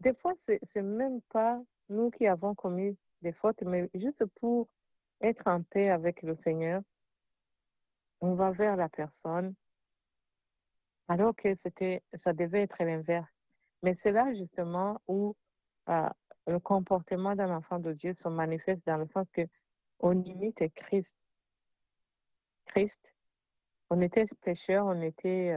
des 0.00 0.14
fois, 0.14 0.34
c'est 0.38 0.82
même 0.82 1.20
pas 1.30 1.60
nous 1.88 2.10
qui 2.10 2.26
avons 2.26 2.54
commis 2.54 2.96
des 3.22 3.32
fautes, 3.32 3.62
mais 3.62 3.90
juste 3.94 4.24
pour 4.40 4.68
être 5.20 5.46
en 5.46 5.62
paix 5.62 5.90
avec 5.90 6.22
le 6.22 6.34
Seigneur, 6.36 6.82
on 8.20 8.34
va 8.34 8.50
vers 8.50 8.76
la 8.76 8.88
personne, 8.88 9.54
alors 11.08 11.34
que 11.34 11.54
c'était, 11.54 12.02
ça 12.14 12.32
devait 12.32 12.62
être 12.62 12.82
l'inverse. 12.82 13.30
Mais 13.82 13.94
c'est 13.96 14.12
là 14.12 14.32
justement 14.32 15.00
où 15.08 15.34
euh, 15.88 16.08
le 16.46 16.58
comportement 16.58 17.34
d'un 17.34 17.54
enfant 17.54 17.78
de 17.78 17.92
Dieu 17.92 18.14
se 18.14 18.28
manifeste 18.28 18.82
dans 18.86 18.96
le 18.96 19.06
sens 19.06 19.26
que 19.32 19.42
on 20.00 20.20
imite 20.24 20.62
Christ. 20.74 21.16
On 23.90 24.00
était 24.00 24.24
pécheurs, 24.40 24.86
on 24.86 25.00
était 25.02 25.54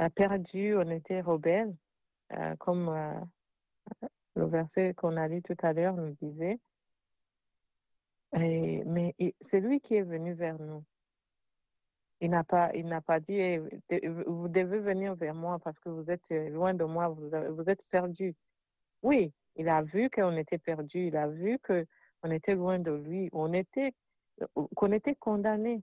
euh, 0.00 0.08
perdus, 0.10 0.76
on 0.76 0.90
était 0.90 1.20
rebelles, 1.20 1.74
euh, 2.32 2.54
comme 2.56 2.90
le 4.34 4.46
verset 4.46 4.94
qu'on 4.94 5.16
a 5.16 5.28
lu 5.28 5.42
tout 5.42 5.56
à 5.62 5.72
l'heure 5.72 5.94
nous 5.94 6.14
disait. 6.20 6.58
Mais 8.32 9.14
c'est 9.40 9.60
lui 9.60 9.80
qui 9.80 9.94
est 9.94 10.02
venu 10.02 10.34
vers 10.34 10.58
nous. 10.58 10.84
Il 12.20 12.30
n'a 12.30 12.44
pas, 12.44 12.70
il 12.74 12.86
n'a 12.86 13.02
pas 13.02 13.20
dit, 13.20 13.38
eh, 13.38 13.60
vous 14.26 14.48
devez 14.48 14.78
venir 14.78 15.14
vers 15.14 15.34
moi 15.34 15.58
parce 15.58 15.78
que 15.78 15.90
vous 15.90 16.10
êtes 16.10 16.30
loin 16.50 16.72
de 16.72 16.84
moi, 16.84 17.08
vous, 17.08 17.30
vous 17.54 17.68
êtes 17.70 17.86
perdu. 17.90 18.34
Oui, 19.02 19.32
il 19.56 19.68
a 19.68 19.82
vu 19.82 20.08
qu'on 20.10 20.36
était 20.36 20.58
perdu, 20.58 21.08
il 21.08 21.16
a 21.16 21.28
vu 21.28 21.58
qu'on 21.58 22.30
était 22.30 22.54
loin 22.54 22.78
de 22.78 22.92
lui, 22.92 23.28
on 23.32 23.52
était, 23.52 23.92
qu'on 24.74 24.92
était 24.92 25.14
condamné. 25.14 25.82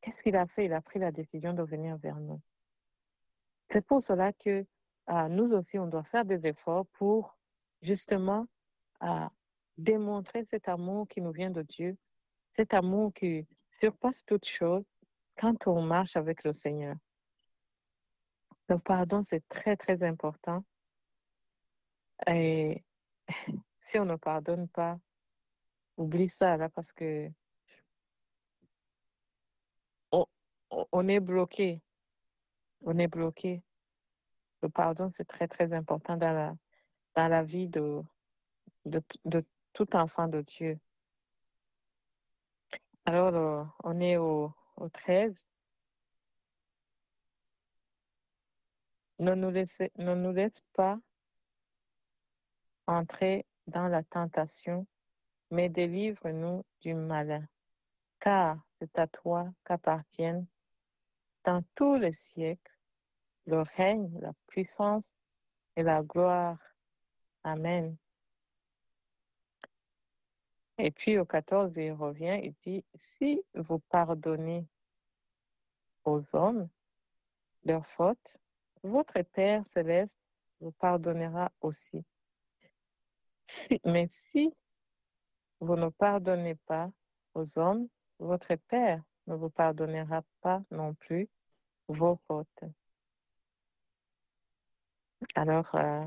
Qu'est-ce 0.00 0.22
qu'il 0.22 0.36
a 0.36 0.46
fait? 0.46 0.66
Il 0.66 0.72
a 0.72 0.80
pris 0.80 0.98
la 0.98 1.10
décision 1.10 1.52
de 1.52 1.62
venir 1.62 1.96
vers 1.96 2.20
nous. 2.20 2.40
C'est 3.70 3.84
pour 3.84 4.02
cela 4.02 4.32
que 4.32 4.64
euh, 5.10 5.28
nous 5.28 5.52
aussi, 5.52 5.78
on 5.78 5.86
doit 5.86 6.04
faire 6.04 6.24
des 6.24 6.46
efforts 6.46 6.86
pour 6.92 7.36
justement 7.82 8.46
euh, 9.02 9.26
démontrer 9.76 10.44
cet 10.44 10.68
amour 10.68 11.08
qui 11.08 11.20
nous 11.20 11.32
vient 11.32 11.50
de 11.50 11.62
Dieu, 11.62 11.96
cet 12.56 12.74
amour 12.74 13.12
qui 13.14 13.46
surpasse 13.80 14.24
toute 14.24 14.46
chose 14.46 14.84
quand 15.36 15.66
on 15.66 15.82
marche 15.82 16.16
avec 16.16 16.44
le 16.44 16.52
Seigneur. 16.52 16.96
Le 18.68 18.78
pardon, 18.78 19.22
c'est 19.24 19.46
très, 19.48 19.76
très 19.76 20.02
important. 20.02 20.64
Et 22.26 22.84
si 23.90 23.98
on 23.98 24.04
ne 24.04 24.16
pardonne 24.16 24.68
pas, 24.68 24.98
oublie 25.96 26.28
ça 26.28 26.56
là 26.56 26.68
parce 26.68 26.92
que 26.92 27.30
on, 30.70 31.08
est 31.08 31.20
bloqué. 31.20 31.80
On 32.82 32.98
est 32.98 33.08
bloqué. 33.08 33.62
Le 34.62 34.68
pardon, 34.68 35.10
c'est 35.16 35.26
très, 35.26 35.48
très 35.48 35.72
important 35.72 36.16
dans 36.16 36.56
la, 37.16 37.42
vie 37.42 37.68
de 37.68 38.02
tout 39.72 39.96
enfant 39.96 40.28
de 40.28 40.40
Dieu. 40.42 40.78
Alors, 43.08 43.34
euh, 43.34 43.64
on 43.84 44.00
est 44.00 44.18
au, 44.18 44.52
au 44.76 44.88
13. 44.90 45.46
Ne 49.18 49.34
nous, 49.34 49.50
laissez, 49.50 49.90
ne 49.96 50.14
nous 50.14 50.32
laisse 50.32 50.60
pas 50.74 50.98
entrer 52.86 53.46
dans 53.66 53.88
la 53.88 54.02
tentation, 54.02 54.86
mais 55.50 55.70
délivre-nous 55.70 56.66
du 56.82 56.92
malin. 56.94 57.48
Car 58.20 58.58
c'est 58.78 58.98
à 58.98 59.06
toi 59.06 59.50
qu'appartiennent 59.64 60.46
dans 61.48 61.64
tous 61.74 61.94
les 61.94 62.12
siècles 62.12 62.76
le 63.46 63.62
règne, 63.62 64.20
la 64.20 64.34
puissance 64.48 65.16
et 65.76 65.82
la 65.82 66.02
gloire. 66.02 66.58
Amen. 67.42 67.96
Et 70.76 70.90
puis 70.90 71.16
au 71.16 71.24
14, 71.24 71.74
il 71.78 71.92
revient, 71.92 72.38
il 72.42 72.52
dit, 72.60 72.84
si 72.94 73.42
vous 73.54 73.78
pardonnez 73.78 74.68
aux 76.04 76.22
hommes 76.34 76.68
leurs 77.64 77.86
fautes, 77.86 78.36
votre 78.82 79.22
Père 79.22 79.64
céleste 79.72 80.20
vous 80.60 80.72
pardonnera 80.72 81.50
aussi. 81.62 82.04
Mais 83.86 84.06
si 84.10 84.54
vous 85.60 85.76
ne 85.76 85.88
pardonnez 85.88 86.56
pas 86.66 86.92
aux 87.32 87.58
hommes, 87.58 87.88
votre 88.18 88.54
Père 88.54 89.02
ne 89.26 89.34
vous 89.34 89.48
pardonnera 89.48 90.22
pas 90.42 90.62
non 90.70 90.92
plus 90.92 91.26
vos 91.88 92.18
fautes. 92.26 92.64
Alors, 95.34 95.74
euh, 95.74 96.04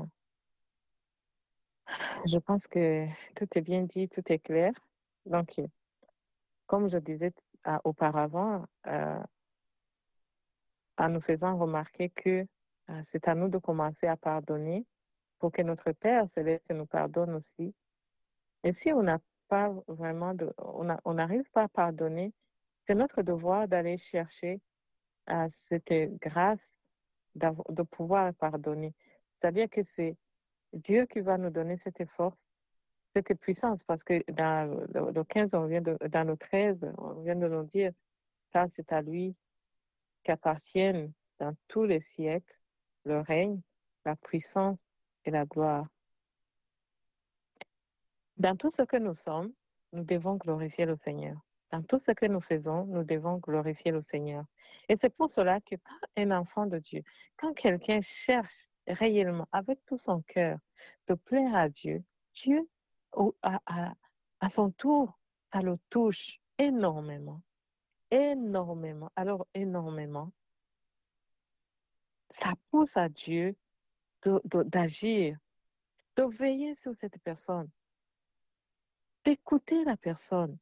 je 2.26 2.38
pense 2.38 2.66
que 2.66 3.06
tout 3.34 3.46
est 3.54 3.60
bien 3.60 3.82
dit, 3.82 4.08
tout 4.08 4.22
est 4.32 4.38
clair. 4.38 4.72
Donc, 5.26 5.60
comme 6.66 6.88
je 6.88 6.98
disais 6.98 7.32
euh, 7.66 7.78
auparavant, 7.84 8.64
euh, 8.86 9.22
en 10.96 11.08
nous 11.08 11.20
faisant 11.20 11.58
remarquer 11.58 12.10
que 12.10 12.46
c'est 13.04 13.28
à 13.28 13.34
nous 13.34 13.48
de 13.48 13.58
commencer 13.58 14.06
à 14.06 14.16
pardonner 14.16 14.84
pour 15.38 15.50
que 15.50 15.62
notre 15.62 15.92
Père 15.92 16.28
céleste 16.28 16.70
nous 16.70 16.86
pardonne 16.86 17.34
aussi. 17.34 17.74
Et 18.64 18.72
si 18.72 18.92
on 18.92 19.02
n'a 19.02 19.18
pas 19.48 19.72
vraiment 19.88 20.34
on 20.58 21.14
n'arrive 21.14 21.50
pas 21.52 21.64
à 21.64 21.68
pardonner, 21.68 22.32
c'est 22.86 22.94
notre 22.94 23.22
devoir 23.22 23.66
d'aller 23.66 23.96
chercher 23.96 24.60
à 25.26 25.48
cette 25.48 25.92
grâce 26.20 26.74
de 27.34 27.82
pouvoir 27.82 28.34
pardonner. 28.34 28.94
C'est-à-dire 29.40 29.68
que 29.68 29.82
c'est 29.82 30.16
Dieu 30.72 31.06
qui 31.06 31.20
va 31.20 31.38
nous 31.38 31.50
donner 31.50 31.76
cet 31.76 32.00
effort, 32.00 32.36
cette 33.14 33.38
puissance, 33.40 33.84
parce 33.84 34.04
que 34.04 34.22
dans 34.32 34.86
le 34.94 35.24
15, 35.24 35.54
on 35.54 35.66
vient 35.66 35.82
de, 35.82 35.96
dans 36.08 36.24
le 36.26 36.36
13, 36.36 36.92
on 36.98 37.20
vient 37.22 37.36
de 37.36 37.48
nous 37.48 37.64
dire, 37.64 37.92
car 38.50 38.68
c'est 38.72 38.92
à 38.92 39.02
lui 39.02 39.38
qu'appartiennent 40.22 41.12
dans 41.38 41.54
tous 41.68 41.84
les 41.84 42.00
siècles 42.00 42.56
le 43.04 43.20
règne, 43.20 43.60
la 44.04 44.16
puissance 44.16 44.86
et 45.24 45.30
la 45.30 45.44
gloire. 45.44 45.86
Dans 48.36 48.56
tout 48.56 48.70
ce 48.70 48.82
que 48.82 48.96
nous 48.96 49.14
sommes, 49.14 49.52
nous 49.92 50.04
devons 50.04 50.36
glorifier 50.36 50.86
le 50.86 50.96
Seigneur. 50.96 51.36
Dans 51.72 51.82
tout 51.82 51.98
ce 52.06 52.12
que 52.12 52.26
nous 52.26 52.40
faisons, 52.40 52.84
nous 52.84 53.02
devons 53.02 53.38
glorifier 53.38 53.90
le 53.90 54.02
Seigneur. 54.02 54.44
Et 54.88 54.96
c'est 55.00 55.14
pour 55.14 55.32
cela 55.32 55.60
que 55.60 55.74
quand 55.76 56.06
un 56.16 56.30
enfant 56.30 56.66
de 56.66 56.78
Dieu, 56.78 57.02
quand 57.36 57.54
quelqu'un 57.54 58.00
cherche 58.02 58.66
réellement, 58.86 59.48
avec 59.50 59.84
tout 59.86 59.98
son 59.98 60.20
cœur, 60.22 60.58
de 61.08 61.14
plaire 61.14 61.54
à 61.56 61.68
Dieu, 61.68 62.04
Dieu, 62.34 62.68
à, 63.42 63.60
à, 63.66 63.94
à 64.40 64.48
son 64.48 64.70
tour, 64.70 65.18
ça 65.52 65.60
le 65.60 65.78
touche 65.88 66.40
énormément. 66.58 67.40
Énormément. 68.10 69.10
Alors, 69.16 69.46
énormément. 69.54 70.30
Ça 72.40 72.52
pousse 72.70 72.96
à 72.96 73.08
Dieu 73.08 73.56
d'agir, 74.24 75.36
de, 76.16 76.22
veiller 76.24 76.74
sur 76.74 76.94
cette 76.94 77.18
personne, 77.22 77.68
d'écouter 79.24 79.84
la 79.84 79.96
personne. 79.96 80.58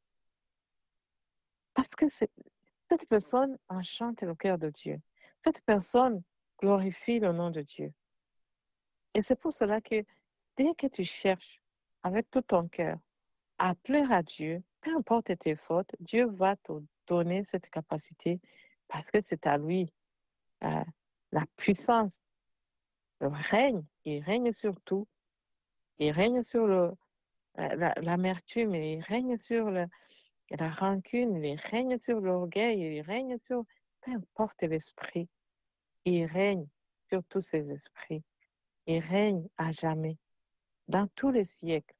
Parce 1.73 1.87
que 1.89 2.07
cette 2.07 3.07
personne 3.09 3.57
enchante 3.69 4.21
le 4.23 4.35
cœur 4.35 4.57
de 4.57 4.69
Dieu. 4.69 4.99
Cette 5.43 5.61
personne 5.63 6.21
glorifie 6.59 7.19
le 7.19 7.31
nom 7.31 7.49
de 7.49 7.61
Dieu. 7.61 7.93
Et 9.13 9.21
c'est 9.21 9.35
pour 9.35 9.53
cela 9.53 9.81
que 9.81 10.03
dès 10.57 10.73
que 10.75 10.87
tu 10.87 11.03
cherches 11.03 11.61
avec 12.03 12.29
tout 12.29 12.41
ton 12.41 12.67
cœur 12.67 12.97
à 13.57 13.75
plaire 13.75 14.11
à 14.11 14.23
Dieu, 14.23 14.63
peu 14.81 14.95
importe 14.95 15.37
tes 15.37 15.55
fautes, 15.55 15.95
Dieu 15.99 16.25
va 16.25 16.55
te 16.55 16.73
donner 17.07 17.43
cette 17.43 17.69
capacité 17.69 18.39
parce 18.87 19.09
que 19.09 19.19
c'est 19.23 19.45
à 19.47 19.57
lui 19.57 19.91
euh, 20.63 20.83
la 21.31 21.45
puissance 21.55 22.21
le 23.21 23.27
règne, 23.27 23.83
il 24.03 24.23
règne 24.23 24.51
sur 24.51 24.81
tout. 24.81 25.07
Il 25.99 26.11
règne 26.11 26.41
sur 26.41 26.65
le, 26.65 26.91
l'amertume, 27.55 28.73
il 28.73 29.01
règne 29.01 29.37
sur 29.37 29.69
le, 29.69 29.85
la 30.57 30.69
rancune, 30.69 31.43
il 31.43 31.59
règne 31.59 31.97
sur 31.99 32.19
l'orgueil, 32.19 32.97
il 32.97 33.01
règne 33.01 33.37
sur 33.41 33.63
peu 34.01 34.11
importe 34.11 34.63
l'esprit. 34.63 35.29
Il 36.05 36.25
règne 36.25 36.67
sur 37.07 37.23
tous 37.25 37.41
ces 37.41 37.71
esprits. 37.71 38.23
Il 38.87 38.99
règne 38.99 39.47
à 39.57 39.71
jamais, 39.71 40.17
dans 40.87 41.07
tous 41.15 41.29
les 41.29 41.43
siècles. 41.43 41.95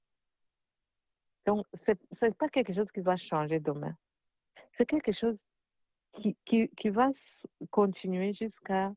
Donc, 1.45 1.65
ce 1.73 1.91
n'est 2.25 2.31
pas 2.31 2.49
quelque 2.49 2.73
chose 2.73 2.91
qui 2.91 3.01
va 3.01 3.15
changer 3.15 3.59
demain. 3.59 3.95
C'est 4.73 4.85
quelque 4.85 5.11
chose 5.11 5.45
qui, 6.13 6.35
qui, 6.45 6.69
qui 6.69 6.89
va 6.89 7.09
continuer 7.69 8.33
jusqu'à 8.33 8.93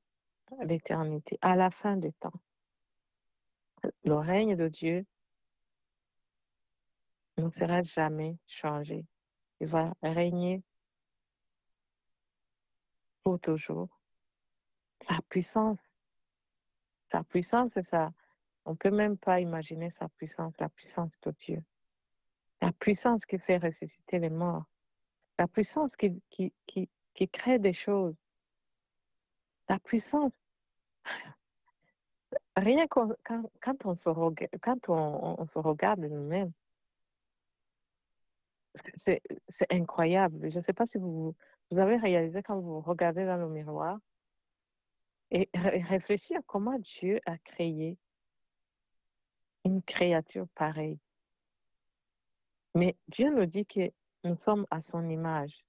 l'éternité, 0.63 1.39
à 1.41 1.57
la 1.57 1.71
fin 1.71 1.97
des 1.97 2.13
temps. 2.13 2.41
Le 4.05 4.15
règne 4.15 4.57
de 4.57 4.69
Dieu 4.69 5.05
ne 7.37 7.51
sera 7.51 7.83
jamais 7.83 8.39
changé. 8.47 9.05
Il 9.61 9.67
va 9.67 9.93
régner 10.03 10.63
pour 13.23 13.41
toujours. 13.41 13.89
La 15.09 15.21
puissance, 15.29 15.79
la 17.13 17.23
puissance, 17.25 17.73
c'est 17.75 17.85
ça. 17.85 18.13
On 18.65 18.73
ne 18.73 18.77
peut 18.77 18.91
même 18.91 19.17
pas 19.17 19.41
imaginer 19.41 19.91
sa 19.91 20.09
puissance, 20.09 20.55
la 20.59 20.69
puissance 20.69 21.19
de 21.21 21.31
Dieu. 21.33 21.65
La 22.61 22.73
puissance 22.73 23.27
qui 23.27 23.39
fait 23.39 23.59
ressusciter 23.59 24.19
les 24.19 24.31
morts. 24.31 24.65
La 25.39 25.47
puissance 25.47 25.95
qui, 25.97 26.21
qui, 26.31 26.53
qui, 26.67 26.89
qui 27.13 27.29
crée 27.29 27.59
des 27.59 27.73
choses. 27.73 28.17
La 29.69 29.79
puissance. 29.79 30.33
Rien 32.57 32.87
quand, 32.87 33.13
quand, 33.61 33.85
on, 33.85 33.95
se 33.95 34.09
regarde, 34.09 34.51
quand 34.63 34.89
on, 34.89 35.41
on 35.41 35.47
se 35.47 35.59
regarde 35.59 36.01
nous-mêmes, 36.01 36.53
c'est 38.97 39.23
incroyable. 39.71 40.51
Je 40.51 40.59
ne 40.59 40.65
sais 40.65 40.73
pas 40.73 40.87
si 40.87 40.99
vous, 40.99 41.35
vous 41.71 41.79
avez 41.79 41.97
réalisé 41.97 42.43
quand 42.43 42.59
vous 42.59 42.81
regardez 42.81 43.25
dans 43.25 43.37
le 43.37 43.49
miroir 43.49 43.99
et 45.31 45.49
réfléchir 45.55 46.41
comment 46.47 46.79
Dieu 46.79 47.21
a 47.27 47.39
créé 47.39 47.99
une 49.65 49.83
créature 49.83 50.47
pareille. 50.55 50.99
Mais 52.75 52.97
Dieu 53.09 53.31
nous 53.31 53.47
dit 53.47 53.67
que 53.67 53.91
nous 54.25 54.37
sommes 54.37 54.67
à 54.71 54.83
son 54.83 55.09
image. 55.09 55.65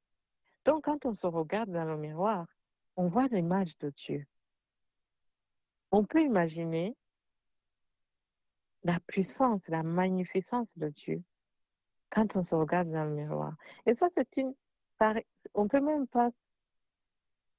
Donc, 0.65 0.85
quand 0.85 1.05
on 1.05 1.13
se 1.13 1.27
regarde 1.27 1.71
dans 1.71 1.85
le 1.85 1.97
miroir, 1.97 2.47
on 2.95 3.07
voit 3.07 3.27
l'image 3.27 3.77
de 3.77 3.89
Dieu. 3.89 4.25
On 5.91 6.03
peut 6.03 6.21
imaginer 6.21 6.95
la 8.83 8.99
puissance, 9.01 9.61
la 9.67 9.83
magnificence 9.83 10.67
de 10.75 10.89
Dieu 10.89 11.23
quand 12.09 12.35
on 12.35 12.43
se 12.43 12.55
regarde 12.55 12.89
dans 12.91 13.03
le 13.03 13.11
miroir. 13.11 13.55
Et 13.85 13.95
ça, 13.95 14.07
c'est 14.15 14.37
une... 14.37 14.53
On 15.53 15.67
peut 15.67 15.81
même 15.81 16.07
pas 16.07 16.29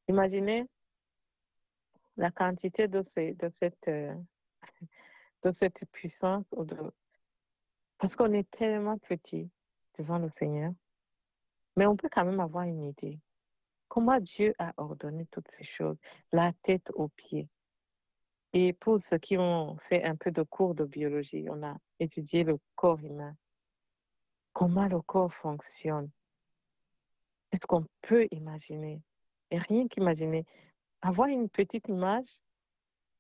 imaginer 0.08 0.66
la 2.16 2.30
quantité 2.30 2.88
de, 2.88 3.02
de, 3.32 3.50
cette, 3.52 3.88
euh, 3.88 4.14
de 5.42 5.52
cette 5.52 5.84
puissance. 5.92 6.44
Parce 7.98 8.16
qu'on 8.16 8.32
est 8.32 8.50
tellement 8.50 8.98
petit 8.98 9.50
devant 9.98 10.18
le 10.18 10.30
Seigneur. 10.38 10.72
Mais 11.76 11.86
on 11.86 11.96
peut 11.96 12.08
quand 12.10 12.24
même 12.24 12.40
avoir 12.40 12.64
une 12.64 12.84
idée. 12.84 13.18
Comment 13.88 14.18
Dieu 14.18 14.54
a 14.58 14.72
ordonné 14.78 15.26
toutes 15.30 15.48
ces 15.56 15.64
choses, 15.64 15.96
la 16.32 16.52
tête 16.62 16.90
aux 16.94 17.08
pieds. 17.08 17.48
Et 18.52 18.72
pour 18.72 19.00
ceux 19.00 19.18
qui 19.18 19.36
ont 19.36 19.76
fait 19.88 20.04
un 20.04 20.16
peu 20.16 20.30
de 20.30 20.42
cours 20.42 20.74
de 20.74 20.84
biologie, 20.84 21.46
on 21.50 21.62
a 21.62 21.76
étudié 22.00 22.42
le 22.42 22.58
corps 22.74 23.00
humain. 23.00 23.36
Comment 24.56 24.88
le 24.88 25.02
corps 25.02 25.34
fonctionne. 25.34 26.10
Est-ce 27.52 27.66
qu'on 27.66 27.84
peut 28.00 28.26
imaginer 28.30 29.02
Et 29.50 29.58
rien 29.58 29.86
qu'imaginer. 29.86 30.46
Avoir 31.02 31.28
une 31.28 31.50
petite 31.50 31.88
image 31.88 32.38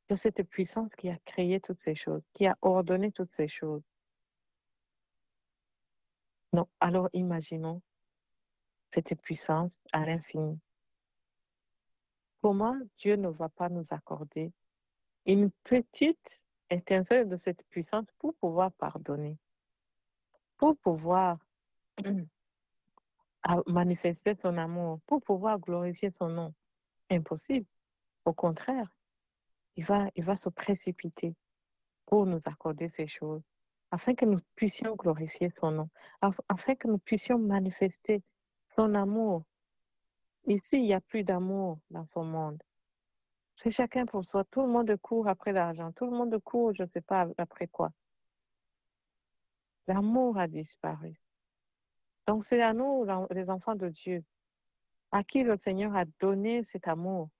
de 0.08 0.14
cette 0.14 0.42
puissance 0.44 0.94
qui 0.96 1.10
a 1.10 1.18
créé 1.26 1.60
toutes 1.60 1.82
ces 1.82 1.94
choses, 1.94 2.22
qui 2.32 2.46
a 2.46 2.56
ordonné 2.62 3.12
toutes 3.12 3.34
ces 3.36 3.48
choses? 3.48 3.82
Alors 6.80 7.10
imaginons 7.12 7.82
cette 8.94 9.20
puissance 9.20 9.76
à 9.92 10.06
l'infini. 10.06 10.58
Comment 12.40 12.78
Dieu 12.96 13.16
ne 13.16 13.28
va 13.28 13.50
pas 13.50 13.68
nous 13.68 13.84
accorder 13.90 14.54
une 15.26 15.50
petite 15.64 16.40
étincelle 16.70 17.28
de 17.28 17.36
cette 17.36 17.62
puissance 17.68 18.06
pour 18.18 18.34
pouvoir 18.36 18.72
pardonner, 18.72 19.36
pour 20.56 20.76
pouvoir 20.78 21.38
manifester 23.66 24.34
son 24.40 24.56
amour, 24.56 25.00
pour 25.06 25.22
pouvoir 25.22 25.58
glorifier 25.58 26.10
son 26.10 26.28
nom. 26.28 26.54
Impossible. 27.10 27.66
Au 28.24 28.32
contraire, 28.32 28.92
il 29.76 29.84
va, 29.84 30.08
il 30.16 30.24
va 30.24 30.34
se 30.34 30.48
précipiter 30.48 31.36
pour 32.06 32.26
nous 32.26 32.40
accorder 32.44 32.88
ces 32.88 33.06
choses, 33.06 33.42
afin 33.90 34.14
que 34.14 34.24
nous 34.24 34.38
puissions 34.54 34.94
glorifier 34.96 35.50
son 35.60 35.70
nom, 35.70 35.88
afin 36.48 36.74
que 36.74 36.88
nous 36.88 36.98
puissions 36.98 37.38
manifester 37.38 38.22
son 38.74 38.94
amour. 38.94 39.44
Ici, 40.46 40.76
il 40.76 40.84
n'y 40.84 40.94
a 40.94 41.00
plus 41.00 41.24
d'amour 41.24 41.78
dans 41.90 42.06
son 42.06 42.24
monde. 42.24 42.62
C'est 43.56 43.70
chacun 43.70 44.06
pour 44.06 44.24
soi. 44.24 44.44
Tout 44.44 44.62
le 44.62 44.68
monde 44.68 44.94
court 44.98 45.28
après 45.28 45.52
l'argent. 45.52 45.90
Tout 45.92 46.04
le 46.04 46.16
monde 46.16 46.38
court, 46.40 46.74
je 46.74 46.82
ne 46.82 46.88
sais 46.88 47.00
pas 47.00 47.26
après 47.38 47.66
quoi. 47.66 47.90
L'amour 49.86 50.38
a 50.38 50.48
disparu. 50.48 51.20
Donc 52.26 52.44
c'est 52.44 52.60
à 52.60 52.72
nous, 52.72 53.06
les 53.30 53.48
enfants 53.50 53.76
de 53.76 53.88
Dieu, 53.88 54.24
à 55.12 55.22
qui 55.22 55.42
le 55.42 55.56
Seigneur 55.56 55.94
a 55.94 56.04
donné 56.20 56.64
cet 56.64 56.88
amour, 56.88 57.30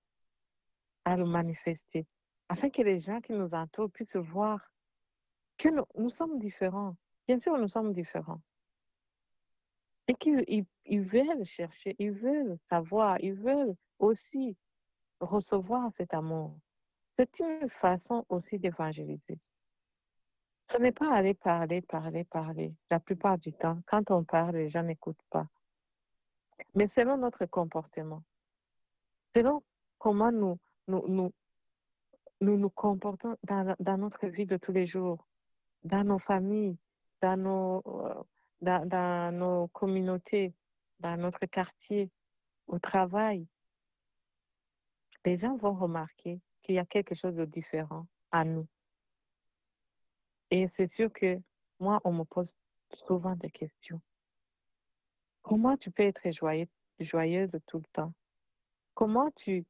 à 1.05 1.17
le 1.17 1.25
manifester, 1.25 2.07
afin 2.49 2.71
que 2.71 2.83
les 2.83 3.01
gens 3.01 3.21
qui 3.21 3.33
nous 3.33 3.55
entourent 3.55 3.91
puissent 3.91 4.17
voir 4.17 4.73
que 5.59 5.69
nous, 5.69 6.09
sommes 6.09 6.39
différents. 6.39 6.97
Bien 7.27 7.41
sûr, 7.41 7.57
nous 7.59 7.69
sommes 7.69 7.93
différents 7.93 8.41
et 10.09 10.15
qu'ils 10.15 10.67
ils 10.85 11.01
veulent 11.01 11.45
chercher, 11.45 11.97
ils 11.99 12.13
veulent 12.13 12.59
savoir, 12.69 13.19
ils 13.21 13.35
veulent 13.35 13.75
aussi 13.99 14.57
recevoir 15.21 15.91
cet 15.93 16.15
amour. 16.15 16.57
C'est 17.19 17.41
une 17.41 17.69
façon 17.69 18.25
aussi 18.29 18.59
d'évangéliser. 18.59 19.39
Ce 20.70 20.79
n'est 20.79 20.92
pas 20.92 21.14
aller 21.14 21.35
parler, 21.35 21.81
parler, 21.81 22.24
parler. 22.24 22.74
La 22.90 22.98
plupart 22.98 23.38
du 23.38 23.52
temps, 23.52 23.81
quand 23.87 24.11
on 24.11 24.24
parle, 24.24 24.57
les 24.57 24.68
gens 24.68 24.83
n'écoutent 24.83 25.22
pas. 25.31 25.46
Mais 26.74 26.87
selon 26.87 27.16
notre 27.16 27.46
comportement, 27.46 28.22
selon 29.35 29.62
comment 29.98 30.33
nous 30.33 30.59
nous, 30.88 31.05
nous, 31.09 31.33
nous, 32.59 32.70
comportons 32.70 33.37
dans, 33.44 33.98
notre 33.98 34.26
vie 34.26 34.46
de 34.46 34.57
tous 34.57 34.72
les 34.72 34.87
jours, 34.87 35.26
dans 35.85 36.05
nos 36.05 36.18
familles, 36.18 36.76
dans 37.20 37.37
nos, 37.37 37.83
euh, 37.87 38.22
dans 38.61 39.35
nos 39.35 39.68
communautés, 39.68 40.55
dans 41.00 41.16
notre 41.16 41.46
quartier, 41.46 42.11
au 42.66 42.79
travail, 42.79 43.46
les 45.24 45.37
gens 45.37 45.57
vont 45.57 45.74
remarquer 45.74 46.40
qu'il 46.62 46.76
y 46.76 46.79
a 46.79 46.87
quelque 46.87 47.14
chose 47.14 47.35
de 47.35 47.44
différent 47.44 48.07
à 48.31 48.44
nous. 48.44 48.66
Et 50.51 50.69
c'est 50.69 50.91
sûr 50.91 51.13
que 51.13 51.41
moi, 51.79 52.01
on 52.05 52.13
me 52.13 52.25
pose 52.25 52.55
souvent 52.95 53.35
des 53.37 53.51
questions. 53.51 54.01
Comment 55.43 55.77
tu 55.77 55.91
peux 55.91 56.03
être 56.03 56.31
joyeuse, 56.31 56.69
joyeuse 56.99 57.59
tout 57.67 57.79
le 57.79 57.87
temps? 57.93 58.13
Comment 58.95 59.31
tu... 59.33 59.65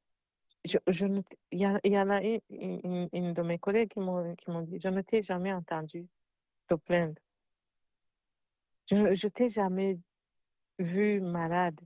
Je, 0.64 0.78
je 0.88 1.06
il, 1.52 1.60
y, 1.60 1.98
en 1.98 2.10
a 2.10 2.20
une, 2.22 3.08
une 3.12 3.32
de 3.32 3.42
mes 3.42 3.58
collègues 3.58 3.90
qui 3.90 4.00
m'ont 4.00 4.62
dit, 4.62 4.80
je 4.80 4.88
ne 4.88 5.00
t'ai 5.00 5.22
jamais 5.22 5.52
entendu 5.52 6.08
te 6.66 6.74
plaindre. 6.74 7.20
Je 8.90 8.96
ne 8.96 9.28
t'ai 9.28 9.48
jamais 9.48 9.98
vu 10.78 11.20
malade. 11.20 11.80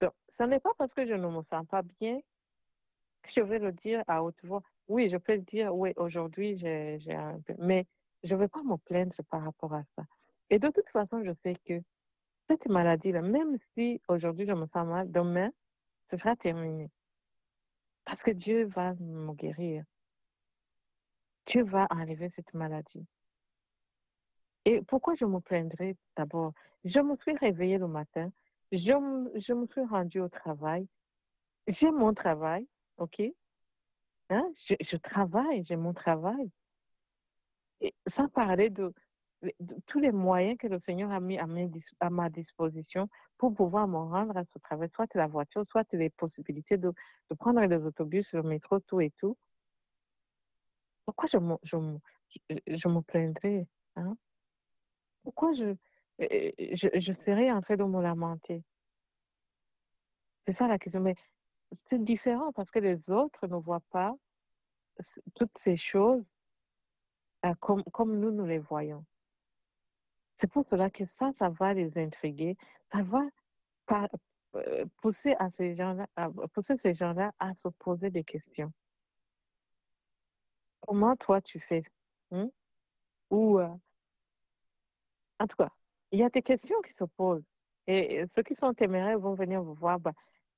Donc, 0.00 0.12
ce 0.30 0.42
n'est 0.44 0.60
pas 0.60 0.72
parce 0.76 0.94
que 0.94 1.06
je 1.06 1.14
ne 1.14 1.26
me 1.28 1.42
sens 1.42 1.66
pas 1.66 1.82
bien 1.82 2.20
que 3.22 3.30
je 3.30 3.40
vais 3.40 3.58
le 3.58 3.72
dire 3.72 4.02
à 4.06 4.22
haute 4.22 4.42
voix. 4.44 4.62
Oui, 4.88 5.08
je 5.08 5.18
peux 5.18 5.38
dire, 5.38 5.74
oui, 5.74 5.92
aujourd'hui, 5.96 6.56
j'ai 6.56 6.98
un 7.14 7.40
peu. 7.40 7.54
Mais 7.58 7.86
je 8.22 8.34
ne 8.34 8.40
vais 8.40 8.48
pas 8.48 8.62
me 8.62 8.76
plaindre 8.76 9.14
par 9.30 9.44
rapport 9.44 9.74
à 9.74 9.82
ça. 9.94 10.02
Et 10.50 10.58
de 10.58 10.68
toute 10.68 10.88
façon, 10.90 11.22
je 11.22 11.32
sais 11.42 11.54
que 11.64 11.80
cette 12.48 12.66
maladie-là, 12.66 13.20
même 13.20 13.58
si 13.74 14.00
aujourd'hui 14.08 14.46
je 14.46 14.52
me 14.52 14.66
sens 14.66 14.86
mal, 14.86 15.10
demain, 15.10 15.50
ce 16.10 16.16
sera 16.16 16.34
terminé. 16.34 16.90
Parce 18.04 18.22
que 18.22 18.30
Dieu 18.30 18.66
va 18.66 18.94
me 18.94 19.34
guérir. 19.34 19.84
Dieu 21.46 21.62
va 21.64 21.86
enlever 21.90 22.30
cette 22.30 22.54
maladie. 22.54 23.06
Et 24.64 24.82
pourquoi 24.82 25.14
je 25.14 25.26
me 25.26 25.40
plaindrais 25.40 25.96
d'abord? 26.16 26.52
Je 26.84 27.00
me 27.00 27.16
suis 27.16 27.36
réveillée 27.36 27.78
le 27.78 27.88
matin, 27.88 28.30
je, 28.72 28.92
je 29.34 29.52
me 29.52 29.66
suis 29.66 29.84
rendue 29.84 30.20
au 30.20 30.28
travail, 30.28 30.86
j'ai 31.66 31.90
mon 31.90 32.14
travail, 32.14 32.66
OK? 32.96 33.22
Hein? 34.30 34.50
je, 34.54 34.96
travaille, 34.96 35.64
j'ai 35.64 35.76
mon 35.76 35.92
travail. 35.92 36.50
Et 37.80 37.94
sans 38.06 38.28
parler 38.28 38.70
de, 38.70 38.92
tous 39.86 40.00
les 40.00 40.10
moyens 40.10 40.56
que 40.58 40.66
le 40.66 40.78
Seigneur 40.80 41.12
a 41.12 41.20
mis 41.20 41.38
à, 41.38 42.10
ma 42.10 42.28
disposition 42.28 43.08
pour 43.36 43.54
pouvoir 43.54 43.86
me 43.86 43.98
rendre 43.98 44.36
à 44.36 44.44
ce 44.44 44.58
travail, 44.58 44.88
soit 44.94 45.14
la 45.14 45.26
voiture, 45.26 45.64
soit 45.66 45.92
les 45.92 46.10
possibilités 46.10 46.76
de, 46.76 46.92
prendre 47.38 47.60
les 47.60 47.84
autobus, 47.84 48.34
le 48.34 48.42
métro, 48.42 48.80
tout 48.80 49.00
et 49.00 49.10
tout. 49.10 49.36
Pourquoi 51.04 51.26
je 51.26 51.38
me, 51.38 51.56
je, 51.62 53.00
plaindrais 53.00 53.66
pourquoi 55.22 55.52
je 55.52 55.74
serais 56.18 57.50
en 57.50 57.60
train 57.60 57.76
de 57.76 57.84
me 57.84 58.02
lamenter? 58.02 58.62
C'est 60.46 60.52
ça 60.52 60.66
la 60.66 60.78
question. 60.78 61.00
Mais 61.00 61.14
c'est 61.72 62.02
différent 62.02 62.52
parce 62.52 62.70
que 62.70 62.78
les 62.78 63.10
autres 63.10 63.46
ne 63.46 63.56
voient 63.56 63.82
pas 63.90 64.14
toutes 65.34 65.56
ces 65.58 65.76
choses 65.76 66.24
euh, 67.44 67.54
comme, 67.60 67.84
comme 67.84 68.18
nous, 68.18 68.30
nous 68.30 68.46
les 68.46 68.58
voyons. 68.58 69.04
C'est 70.40 70.50
pour 70.50 70.64
cela 70.68 70.90
que 70.90 71.04
ça, 71.06 71.32
ça 71.34 71.48
va 71.48 71.74
les 71.74 71.96
intriguer. 71.98 72.56
Ça 72.92 73.02
va 73.02 73.22
euh, 74.54 74.86
pousser 75.00 75.34
à 75.38 75.50
ces 75.50 75.76
gens-là, 75.76 76.08
pousser 76.52 76.76
ces 76.76 76.94
gens-là 76.94 77.32
à 77.38 77.54
se 77.54 77.68
poser 77.68 78.10
des 78.10 78.24
questions. 78.24 78.72
Comment 80.80 81.16
toi 81.16 81.40
tu 81.40 81.58
fais? 81.58 81.82
Hein? 82.30 82.48
Ou, 83.30 83.58
euh, 83.58 83.68
en 85.38 85.46
tout 85.46 85.56
cas, 85.56 85.70
il 86.12 86.20
y 86.20 86.24
a 86.24 86.30
des 86.30 86.42
questions 86.42 86.80
qui 86.82 86.92
se 86.94 87.04
posent. 87.04 87.44
Et 87.86 88.26
ceux 88.28 88.42
qui 88.42 88.54
sont 88.54 88.72
téméraires 88.74 89.18
vont 89.18 89.34
venir 89.34 89.62
vous 89.62 89.74
voir. 89.74 89.98
Bah, 89.98 90.12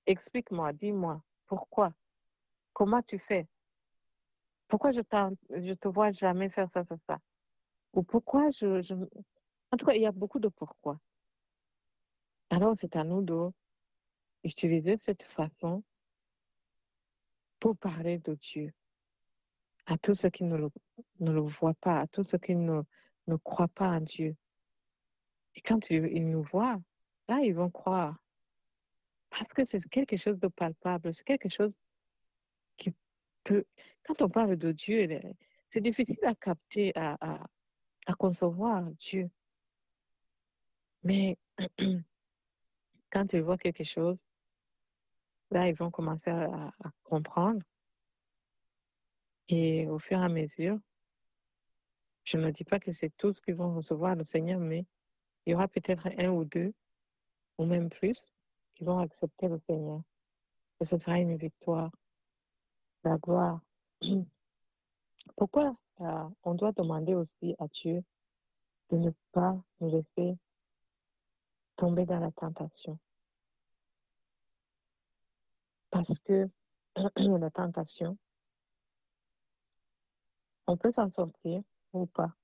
explique-moi, 0.06 0.72
dis-moi, 0.72 1.22
pourquoi? 1.46 1.92
Comment 2.72 3.02
tu 3.02 3.18
fais? 3.18 3.46
Pourquoi 4.68 4.92
je, 4.92 5.00
te 5.00 5.88
vois 5.88 6.12
jamais 6.12 6.48
faire 6.48 6.70
ça, 6.70 6.84
ça, 6.84 6.96
ça? 7.06 7.18
Ou 7.92 8.02
pourquoi 8.02 8.50
je. 8.50 9.04
En 9.72 9.76
tout 9.76 9.86
cas, 9.86 9.94
il 9.94 10.02
y 10.02 10.06
a 10.06 10.12
beaucoup 10.12 10.38
de 10.38 10.48
pourquoi. 10.48 11.00
Alors, 12.50 12.74
c'est 12.76 12.96
à 12.96 13.04
nous 13.04 13.22
d'utiliser 14.44 14.96
cette 14.96 15.22
façon 15.22 15.82
pour 17.58 17.76
parler 17.76 18.18
de 18.18 18.34
Dieu 18.34 18.72
à 19.86 19.98
tous 19.98 20.14
ceux 20.14 20.30
qui 20.30 20.44
ne 20.44 20.56
le, 20.56 21.40
voient 21.40 21.74
pas, 21.74 22.00
à 22.00 22.06
tous 22.06 22.22
ceux 22.24 22.38
qui 22.38 22.54
ne 22.54 22.82
croient 23.42 23.68
pas 23.68 23.88
en 23.88 24.00
Dieu. 24.00 24.36
Et 25.54 25.60
quand 25.62 25.90
ils, 25.90 26.28
nous 26.28 26.42
voient, 26.42 26.80
là, 27.28 27.40
ils 27.40 27.54
vont 27.54 27.70
croire. 27.70 28.16
Parce 29.30 29.52
que 29.52 29.64
c'est 29.64 29.88
quelque 29.88 30.16
chose 30.16 30.38
de 30.38 30.48
palpable, 30.48 31.14
c'est 31.14 31.24
quelque 31.24 31.48
chose 31.48 31.78
qui 32.76 32.92
peut... 33.44 33.64
Quand 34.04 34.22
on 34.22 34.28
parle 34.28 34.56
de 34.56 34.72
Dieu, 34.72 35.08
c'est 35.70 35.80
difficile 35.80 36.18
à 36.24 36.34
capter, 36.34 36.92
à, 36.96 37.16
à, 37.20 37.46
à 38.06 38.14
concevoir 38.14 38.82
Dieu. 38.98 39.30
Mais 41.02 41.38
quand 43.10 43.32
ils 43.32 43.42
voient 43.42 43.58
quelque 43.58 43.84
chose, 43.84 44.22
là, 45.50 45.68
ils 45.68 45.74
vont 45.74 45.90
commencer 45.90 46.30
à, 46.30 46.72
comprendre. 47.02 47.62
Et 49.48 49.88
au 49.88 49.98
fur 49.98 50.18
et 50.20 50.24
à 50.24 50.28
mesure, 50.28 50.78
je 52.24 52.36
ne 52.36 52.50
dis 52.50 52.64
pas 52.64 52.78
que 52.78 52.92
c'est 52.92 53.16
tous 53.16 53.40
qui 53.40 53.52
vont 53.52 53.74
recevoir 53.74 54.14
le 54.14 54.24
Seigneur, 54.24 54.60
mais 54.60 54.86
il 55.44 55.50
y 55.50 55.54
aura 55.54 55.66
peut-être 55.66 56.08
un 56.18 56.28
ou 56.28 56.44
deux, 56.44 56.72
ou 57.58 57.64
même 57.64 57.88
plus, 57.88 58.22
qui 58.80 58.84
vont 58.86 58.98
accepter 58.98 59.46
le 59.46 59.58
Seigneur. 59.58 60.00
Et 60.80 60.86
ce 60.86 60.96
sera 60.96 61.18
une 61.18 61.36
victoire, 61.36 61.90
la 63.04 63.18
gloire. 63.18 63.60
Pourquoi 65.36 65.74
euh, 66.00 66.28
on 66.44 66.54
doit 66.54 66.72
demander 66.72 67.14
aussi 67.14 67.54
à 67.58 67.68
Dieu 67.68 68.02
de 68.88 68.96
ne 68.96 69.10
pas 69.32 69.54
nous 69.80 69.90
laisser 69.90 70.38
tomber 71.76 72.06
dans 72.06 72.20
la 72.20 72.30
tentation? 72.30 72.98
Parce 75.90 76.18
que 76.20 76.46
la 76.96 77.50
tentation, 77.50 78.16
on 80.66 80.78
peut 80.78 80.90
s'en 80.90 81.12
sortir 81.12 81.62
ou 81.92 82.06
pas. 82.06 82.34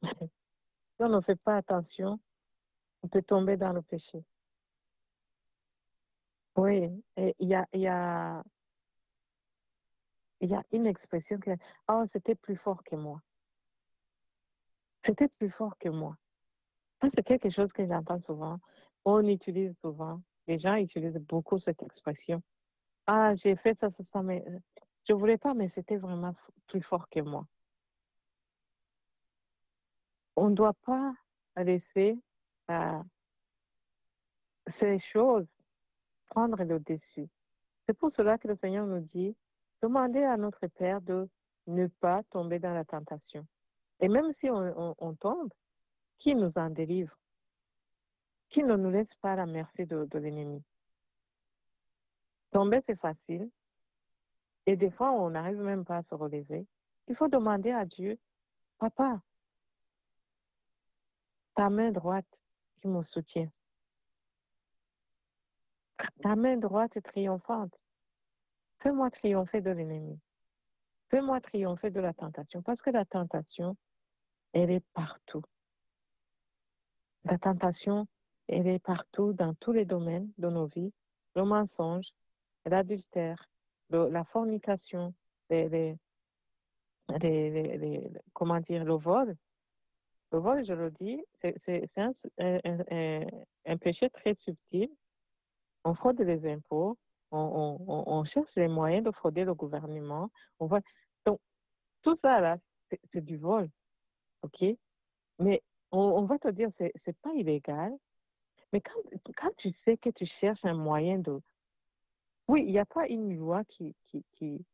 si 0.04 0.30
on 1.00 1.08
ne 1.08 1.20
fait 1.20 1.42
pas 1.42 1.56
attention, 1.56 2.20
on 3.02 3.08
peut 3.08 3.22
tomber 3.22 3.56
dans 3.56 3.72
le 3.72 3.82
péché. 3.82 4.24
Oui, 6.56 6.90
il 7.16 7.48
y 7.48 7.54
a, 7.54 7.66
y, 7.72 7.86
a, 7.86 8.42
y 10.40 10.54
a 10.54 10.62
une 10.72 10.86
expression 10.86 11.38
qui 11.38 11.50
Oh, 11.88 12.04
c'était 12.06 12.34
plus 12.36 12.56
fort 12.56 12.82
que 12.84 12.96
moi. 12.96 13.20
C'était 15.04 15.28
plus 15.28 15.52
fort 15.52 15.76
que 15.78 15.88
moi 15.88 16.16
c'est 17.10 17.22
quelque 17.22 17.48
chose 17.48 17.72
que 17.72 17.86
j'entends 17.86 18.20
souvent. 18.20 18.58
On 19.04 19.26
utilise 19.26 19.74
souvent. 19.80 20.20
Les 20.46 20.58
gens 20.58 20.74
utilisent 20.76 21.18
beaucoup 21.18 21.58
cette 21.58 21.82
expression. 21.82 22.42
Ah, 23.06 23.34
j'ai 23.34 23.56
fait 23.56 23.78
ça, 23.78 23.90
ça, 23.90 24.02
ça, 24.02 24.22
mais 24.22 24.44
euh, 24.48 24.58
je 25.08 25.12
voulais 25.14 25.38
pas, 25.38 25.54
mais 25.54 25.68
c'était 25.68 25.96
vraiment 25.96 26.32
plus 26.66 26.82
fort 26.82 27.08
que 27.08 27.20
moi. 27.20 27.46
On 30.36 30.50
ne 30.50 30.54
doit 30.54 30.74
pas 30.84 31.12
laisser 31.56 32.18
euh, 32.70 33.02
ces 34.68 34.98
choses 34.98 35.46
prendre 36.34 36.62
le 36.64 36.80
dessus. 36.80 37.28
C'est 37.86 37.96
pour 37.96 38.12
cela 38.12 38.38
que 38.38 38.48
le 38.48 38.56
Seigneur 38.56 38.86
nous 38.86 39.00
dit, 39.00 39.36
demandez 39.80 40.24
à 40.24 40.36
notre 40.36 40.66
Père 40.66 41.00
de 41.00 41.28
ne 41.68 41.86
pas 41.86 42.22
tomber 42.24 42.58
dans 42.58 42.74
la 42.74 42.84
tentation. 42.84 43.46
Et 44.00 44.08
même 44.08 44.32
si 44.32 44.50
on 44.50 45.16
tombe, 45.20 45.52
qui 46.18 46.34
nous 46.34 46.58
en 46.58 46.70
délivre, 46.70 47.16
qui 48.48 48.64
ne 48.64 48.74
nous 48.76 48.90
laisse 48.90 49.16
pas 49.16 49.32
à 49.32 49.36
la 49.36 49.46
merci 49.46 49.86
de, 49.86 50.08
l'ennemi? 50.18 50.62
Tomber, 52.50 52.80
c'est 52.84 52.98
facile. 52.98 53.50
Et 54.66 54.76
des 54.76 54.90
fois, 54.90 55.12
on 55.12 55.30
n'arrive 55.30 55.60
même 55.60 55.84
pas 55.84 55.98
à 55.98 56.02
se 56.02 56.14
relever. 56.14 56.66
Il 57.06 57.14
faut 57.14 57.28
demander 57.28 57.70
à 57.70 57.84
Dieu, 57.84 58.18
Papa, 58.78 59.20
ta 61.54 61.70
main 61.70 61.90
droite 61.92 62.42
qui 62.80 62.88
me 62.88 63.02
soutient. 63.02 63.48
Ta 66.22 66.36
main 66.36 66.56
droite 66.56 66.96
est 66.96 67.02
triomphante. 67.02 67.78
Fais-moi 68.80 69.10
triompher 69.10 69.60
de 69.60 69.70
l'ennemi. 69.70 70.18
Fais-moi 71.08 71.40
triompher 71.40 71.90
de 71.90 72.00
la 72.00 72.12
tentation. 72.12 72.62
Parce 72.62 72.82
que 72.82 72.90
la 72.90 73.04
tentation, 73.04 73.76
elle 74.52 74.70
est 74.70 74.84
partout. 74.92 75.42
La 77.24 77.38
tentation, 77.38 78.06
elle 78.48 78.66
est 78.66 78.78
partout 78.78 79.32
dans 79.32 79.54
tous 79.54 79.72
les 79.72 79.84
domaines 79.84 80.30
de 80.38 80.48
nos 80.48 80.66
vies. 80.66 80.92
Le 81.34 81.44
mensonge, 81.44 82.10
l'adultère, 82.66 83.48
la 83.90 84.24
fornication, 84.24 85.14
les, 85.50 85.96
les, 87.20 88.10
comment 88.32 88.60
dire, 88.60 88.84
le 88.84 88.94
vol. 88.94 89.36
Le 90.32 90.38
vol, 90.38 90.64
je 90.64 90.74
le 90.74 90.90
dis, 90.90 91.24
c'est 91.58 91.88
un, 91.96 93.76
péché 93.76 94.10
très 94.10 94.34
subtil. 94.34 94.90
On 95.84 95.94
fraude 95.94 96.20
les 96.20 96.50
impôts, 96.50 96.98
on, 97.30 98.24
cherche 98.24 98.56
les 98.56 98.68
moyens 98.68 99.04
de 99.04 99.10
frauder 99.10 99.44
le 99.44 99.54
gouvernement. 99.54 100.30
On. 100.58 100.68
Donc, 101.26 101.40
tout 102.02 102.16
ça, 102.22 102.40
là, 102.40 102.58
c'est 103.10 103.24
du 103.24 103.36
vol. 103.36 103.68
OK? 104.42 104.64
Mais 105.38 105.62
on, 105.90 106.24
va 106.24 106.38
te 106.38 106.48
dire, 106.48 106.68
c'est 106.72 106.92
n'est 107.06 107.12
pas 107.14 107.32
illégal, 107.34 107.92
mais 108.72 108.80
quand, 108.80 109.54
tu 109.56 109.72
sais 109.72 109.96
que 109.96 110.10
tu 110.10 110.26
cherches 110.26 110.64
un 110.64 110.74
moyen 110.74 111.18
de... 111.18 111.40
Oui, 112.48 112.64
il 112.66 112.72
n'y 112.72 112.78
a 112.78 112.84
pas 112.84 113.06
une 113.08 113.36
loi 113.36 113.64
qui, 113.64 113.94
qui, 114.06 114.24
qui, 114.32 114.64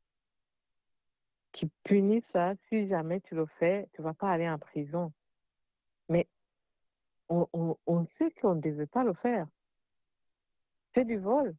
qui 1.53 1.71
punit 1.85 2.23
ça. 2.23 2.55
Si 2.69 2.87
jamais 2.87 3.21
tu 3.21 3.35
le 3.35 3.47
fais, 3.47 3.89
tu 3.93 4.01
ne 4.01 4.07
vas 4.07 4.15
pas 4.15 4.31
aller 4.31 4.49
en 4.49 4.59
prison. 4.59 5.13
Mais 6.09 6.27
on, 7.29 7.47
on, 7.53 7.77
on 7.87 8.07
sait 8.07 8.31
qu'on 8.33 8.55
ne 8.57 8.61
devait 8.61 8.87
pas 8.87 9.05
le 9.05 9.15
faire. 9.15 9.47
C'est 10.95 11.05
du 11.05 11.19
vol. 11.19 11.55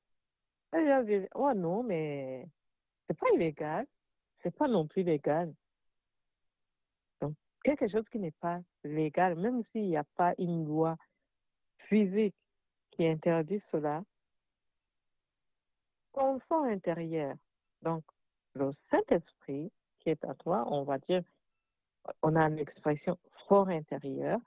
Oh 0.73 1.53
non, 1.53 1.83
mais 1.83 2.47
c'est 3.07 3.17
pas 3.17 3.27
illégal. 3.33 3.85
C'est 4.39 4.55
pas 4.55 4.67
non 4.67 4.87
plus 4.87 5.03
légal 5.03 5.53
quelque 7.63 7.87
chose 7.87 8.07
qui 8.09 8.19
n'est 8.19 8.31
pas 8.31 8.59
légal, 8.83 9.35
même 9.35 9.63
s'il 9.63 9.87
n'y 9.87 9.97
a 9.97 10.03
pas 10.15 10.33
une 10.37 10.65
loi 10.65 10.97
physique 11.77 12.35
qui 12.91 13.07
interdit 13.07 13.59
cela, 13.59 14.03
ton 16.13 16.39
fort 16.39 16.65
intérieur, 16.65 17.35
donc 17.81 18.03
le 18.53 18.71
Saint-Esprit 18.71 19.71
qui 19.99 20.09
est 20.09 20.23
à 20.25 20.33
toi, 20.33 20.65
on 20.67 20.83
va 20.83 20.97
dire, 20.97 21.23
on 22.21 22.35
a 22.35 22.49
l'expression 22.49 23.17
fort 23.47 23.69
intérieur, 23.69 24.39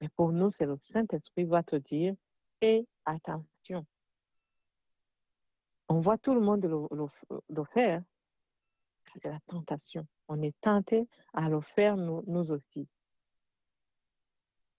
mais 0.00 0.08
pour 0.08 0.32
nous, 0.32 0.50
c'est 0.50 0.66
le 0.66 0.76
Saint-Esprit 0.92 1.44
va 1.44 1.62
te 1.62 1.76
dire, 1.76 2.14
et 2.60 2.86
attention. 3.04 3.86
On 5.88 6.00
voit 6.00 6.18
tout 6.18 6.34
le 6.34 6.40
monde 6.40 6.64
le 7.48 7.64
faire, 7.64 8.02
c'est 9.20 9.28
la 9.28 9.40
tentation. 9.46 10.06
On 10.28 10.40
est 10.42 10.58
tenté 10.60 11.08
à 11.32 11.48
le 11.48 11.60
faire 11.60 11.96
nous, 11.96 12.22
nous 12.26 12.50
aussi. 12.50 12.88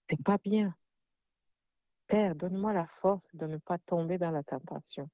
C'est 0.08 0.22
pas 0.22 0.38
bien. 0.38 0.74
Père, 2.06 2.34
donne-moi 2.34 2.72
la 2.72 2.86
force 2.86 3.28
de 3.34 3.46
ne 3.46 3.56
pas 3.56 3.78
tomber 3.78 4.18
dans 4.18 4.30
la 4.30 4.42
tentation. 4.42 5.08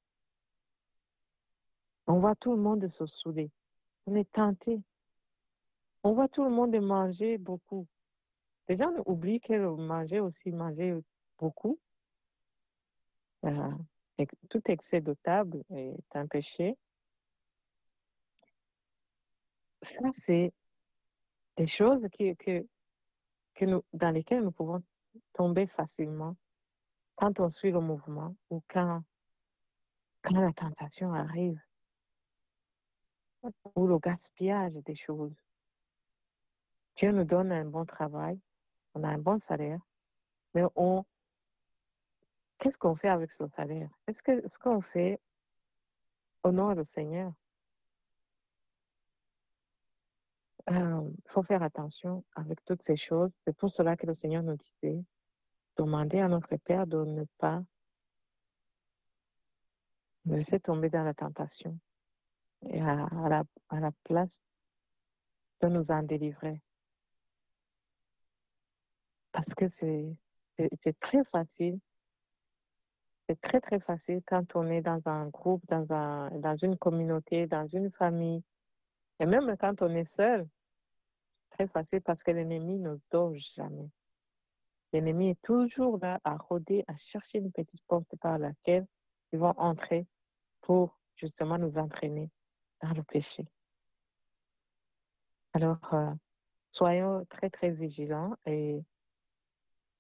On 2.07 2.19
voit 2.19 2.35
tout 2.35 2.53
le 2.53 2.61
monde 2.61 2.87
se 2.89 3.07
saouler. 3.07 3.51
On 4.07 4.15
est 4.15 4.31
tenté. 4.31 4.83
On 6.03 6.13
voit 6.13 6.29
tout 6.29 6.45
le 6.45 6.51
monde 6.51 6.75
manger 6.77 7.39
beaucoup. 7.39 7.87
Les 8.69 8.77
gens 8.77 8.93
oublient 9.07 9.41
que 9.41 9.55
manger 9.77 10.21
aussi, 10.21 10.51
manger 10.51 10.99
beaucoup, 11.39 11.79
euh, 13.45 13.71
tout 14.49 14.63
excès 14.71 15.01
de 15.01 15.15
table 15.23 15.63
est 15.71 16.17
un 16.17 16.27
péché. 16.27 16.77
c'est 20.13 20.53
des 21.57 21.67
choses 21.67 22.07
que, 22.17 22.35
que, 22.35 22.67
que 23.55 23.65
nous, 23.65 23.83
dans 23.93 24.11
lesquelles 24.11 24.43
nous 24.43 24.53
pouvons 24.53 24.83
tomber 25.33 25.67
facilement. 25.67 26.37
quand 27.15 27.41
on 27.41 27.51
suit 27.51 27.71
le 27.71 27.81
mouvement 27.81 28.35
ou 28.51 28.63
quand, 28.69 29.03
quand 30.23 30.41
la 30.41 30.53
tentation 30.53 31.13
arrive, 31.13 31.61
ou 33.75 33.87
le 33.87 33.99
gaspillage 33.99 34.75
des 34.75 34.95
choses. 34.95 35.35
Dieu 36.97 37.11
nous 37.11 37.25
donne 37.25 37.53
un 37.53 37.65
bon 37.65 37.85
travail, 37.85 38.41
on 38.95 39.03
a 39.03 39.09
un 39.09 39.19
bon 39.19 39.39
salaire, 39.41 39.81
mais 40.55 40.63
on, 40.77 41.05
qu'est-ce 42.63 42.79
qu'on 42.79 42.95
fait 42.95 43.09
avec 43.09 43.33
ce 43.33 43.47
salaire? 43.49 43.91
Est-ce 44.07 44.23
que 44.23 44.49
ce 44.49 44.57
qu'on 44.57 44.81
fait 44.81 45.21
honore 46.45 46.75
le 46.77 46.85
Seigneur? 46.85 47.33
Il 50.71 50.77
euh, 50.77 51.11
faut 51.27 51.43
faire 51.43 51.65
attention 51.65 52.25
avec 52.37 52.65
toutes 52.65 52.85
ces 52.85 52.95
choses. 52.95 53.33
C'est 53.45 53.57
pour 53.57 53.69
cela 53.69 53.97
que 53.97 54.07
le 54.07 54.15
Seigneur 54.15 54.45
nous 54.45 54.57
disait, 54.57 55.05
demander 55.77 56.21
à 56.21 56.29
notre 56.29 56.57
Père 56.57 56.87
de 56.87 57.05
ne 57.05 57.25
pas 57.39 57.65
nous 60.25 60.37
laisser 60.37 60.61
tomber 60.61 60.89
dans 60.89 61.03
la 61.03 61.15
tentation 61.15 61.77
et 62.71 62.81
à, 62.81 63.09
la, 63.29 63.43
à 63.71 63.81
la 63.81 63.91
place 64.05 64.41
de 65.63 65.67
nous 65.67 65.91
en 65.91 66.05
délivrer. 66.05 66.63
Parce 69.33 69.49
que 69.57 69.67
c'est 69.67 70.17
très 71.01 71.25
facile. 71.25 71.81
Très, 73.41 73.61
très 73.61 73.81
facile 73.81 74.21
quand 74.27 74.57
on 74.57 74.67
est 74.69 74.83
dans 74.83 75.01
un 75.07 75.29
groupe, 75.29 75.65
dans, 75.69 75.91
un, 75.93 76.31
dans 76.39 76.57
une 76.57 76.77
communauté, 76.77 77.47
dans 77.47 77.67
une 77.67 77.91
famille. 77.91 78.43
Et 79.21 79.27
même 79.27 79.57
quand 79.59 79.83
on 79.83 79.95
est 79.95 80.05
seul, 80.05 80.47
très 81.51 81.67
facile 81.69 82.01
parce 82.03 82.23
que 82.23 82.31
l'ennemi 82.31 82.79
ne 82.79 82.97
dort 83.11 83.35
jamais. 83.35 83.89
L'ennemi 84.93 85.31
est 85.31 85.43
toujours 85.43 85.99
là 86.03 86.21
à 86.25 86.37
rôder, 86.37 86.85
à 86.87 86.95
chercher 86.97 87.39
une 87.39 87.53
petite 87.53 87.83
porte 87.87 88.15
par 88.21 88.39
laquelle 88.39 88.87
ils 89.33 89.39
vont 89.39 89.55
entrer 89.57 90.07
pour 90.61 90.99
justement 91.17 91.59
nous 91.59 91.79
entraîner 91.79 92.31
dans 92.83 92.93
le 92.93 93.03
péché. 93.03 93.47
Alors, 95.55 95.95
euh, 95.95 96.13
soyons 96.73 97.25
très, 97.27 97.51
très 97.51 97.71
vigilants 97.71 98.35
et 98.47 98.83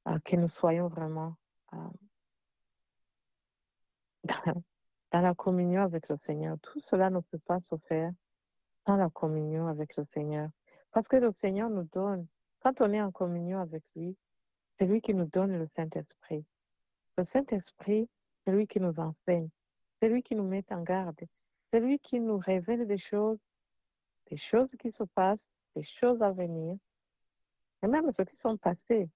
euh, 0.09 0.19
que 0.25 0.37
nous 0.37 0.49
soyons 0.49 0.89
vraiment 0.89 1.37
euh, 1.75 1.77
dans, 4.25 5.21
la 5.21 5.35
communion 5.35 5.83
avec 5.83 6.09
le 6.09 6.17
Seigneur. 6.17 6.57
Tout 6.63 6.81
cela 6.81 7.11
ne 7.11 7.21
peut 7.21 7.39
pas 7.39 7.61
se 7.61 7.77
faire 7.77 8.13
dans 8.87 8.97
la 8.97 9.11
communion 9.11 9.67
avec 9.69 9.97
le 9.97 10.05
Seigneur. 10.05 10.49
Parce 10.91 11.09
que 11.09 11.17
le 11.17 11.33
Seigneur 11.37 11.71
nous 11.71 11.85
donne, 11.85 12.27
quand 12.61 12.81
on 12.81 12.93
est 12.93 13.03
en 13.03 13.11
communion 13.11 13.61
avec 13.61 13.83
lui, 13.97 14.17
c'est 14.79 14.87
lui 14.87 15.01
qui 15.01 15.15
nous 15.15 15.27
donne 15.27 15.59
le 15.59 15.67
Saint-Esprit. 15.77 16.45
Le 17.17 17.25
Saint-Esprit, 17.25 18.09
c'est 18.45 18.53
lui 18.53 18.67
qui 18.67 18.81
nous 18.81 18.99
enseigne, 18.99 19.49
c'est 20.01 20.09
lui 20.09 20.23
qui 20.23 20.35
nous 20.35 20.47
met 20.47 20.65
en 20.71 20.83
garde, 20.83 21.21
c'est 21.71 21.81
lui 21.81 21.99
qui 21.99 22.21
nous 22.21 22.39
révèle 22.39 22.87
des 22.87 22.99
choses, 22.99 23.39
des 24.31 24.37
choses 24.37 24.75
qui 24.79 24.91
se 24.91 25.05
passent, 25.05 25.47
des 25.77 25.83
choses 25.83 26.23
à 26.23 26.33
venir, 26.33 26.77
et 27.83 27.87
même 27.87 28.11
ce 28.13 28.23
qui 28.23 28.37
sont 28.37 28.57
passées. 28.57 29.09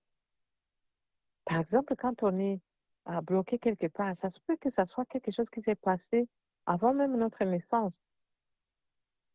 Par 1.45 1.61
exemple, 1.61 1.95
quand 1.97 2.23
on 2.23 2.39
est 2.39 2.61
euh, 3.09 3.21
bloqué 3.21 3.59
quelque 3.59 3.87
part, 3.87 4.15
ça 4.17 4.31
se 4.31 4.41
peut 4.41 4.57
que 4.57 4.71
ça 4.71 4.87
soit 4.87 5.05
quelque 5.07 5.31
chose 5.31 5.51
qui 5.51 5.63
s'est 5.63 5.77
passé 5.77 6.29
avant 6.67 6.93
même 6.93 7.17
notre 7.17 7.45
naissance. 7.45 8.01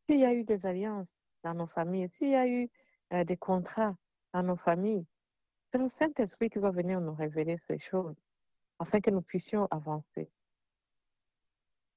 S'il 0.08 0.20
y 0.20 0.26
a 0.26 0.34
eu 0.34 0.44
des 0.44 0.66
alliances 0.66 1.14
dans 1.44 1.54
nos 1.54 1.68
familles, 1.68 2.10
s'il 2.10 2.30
y 2.30 2.36
a 2.36 2.48
eu 2.48 2.70
euh, 3.14 3.24
des 3.24 3.38
contrats 3.38 3.96
dans 4.34 4.44
nos 4.44 4.58
familles, 4.58 5.06
c'est 5.72 5.78
le 5.78 5.90
Saint-Esprit 5.90 6.50
qui 6.50 6.60
va 6.60 6.72
venir 6.72 7.00
nous 7.00 7.14
révéler 7.14 7.58
ces 7.68 7.80
choses 7.80 8.18
afin 8.80 9.00
que 9.00 9.10
nous 9.10 9.22
puissions 9.22 9.68
avancer. 9.72 10.30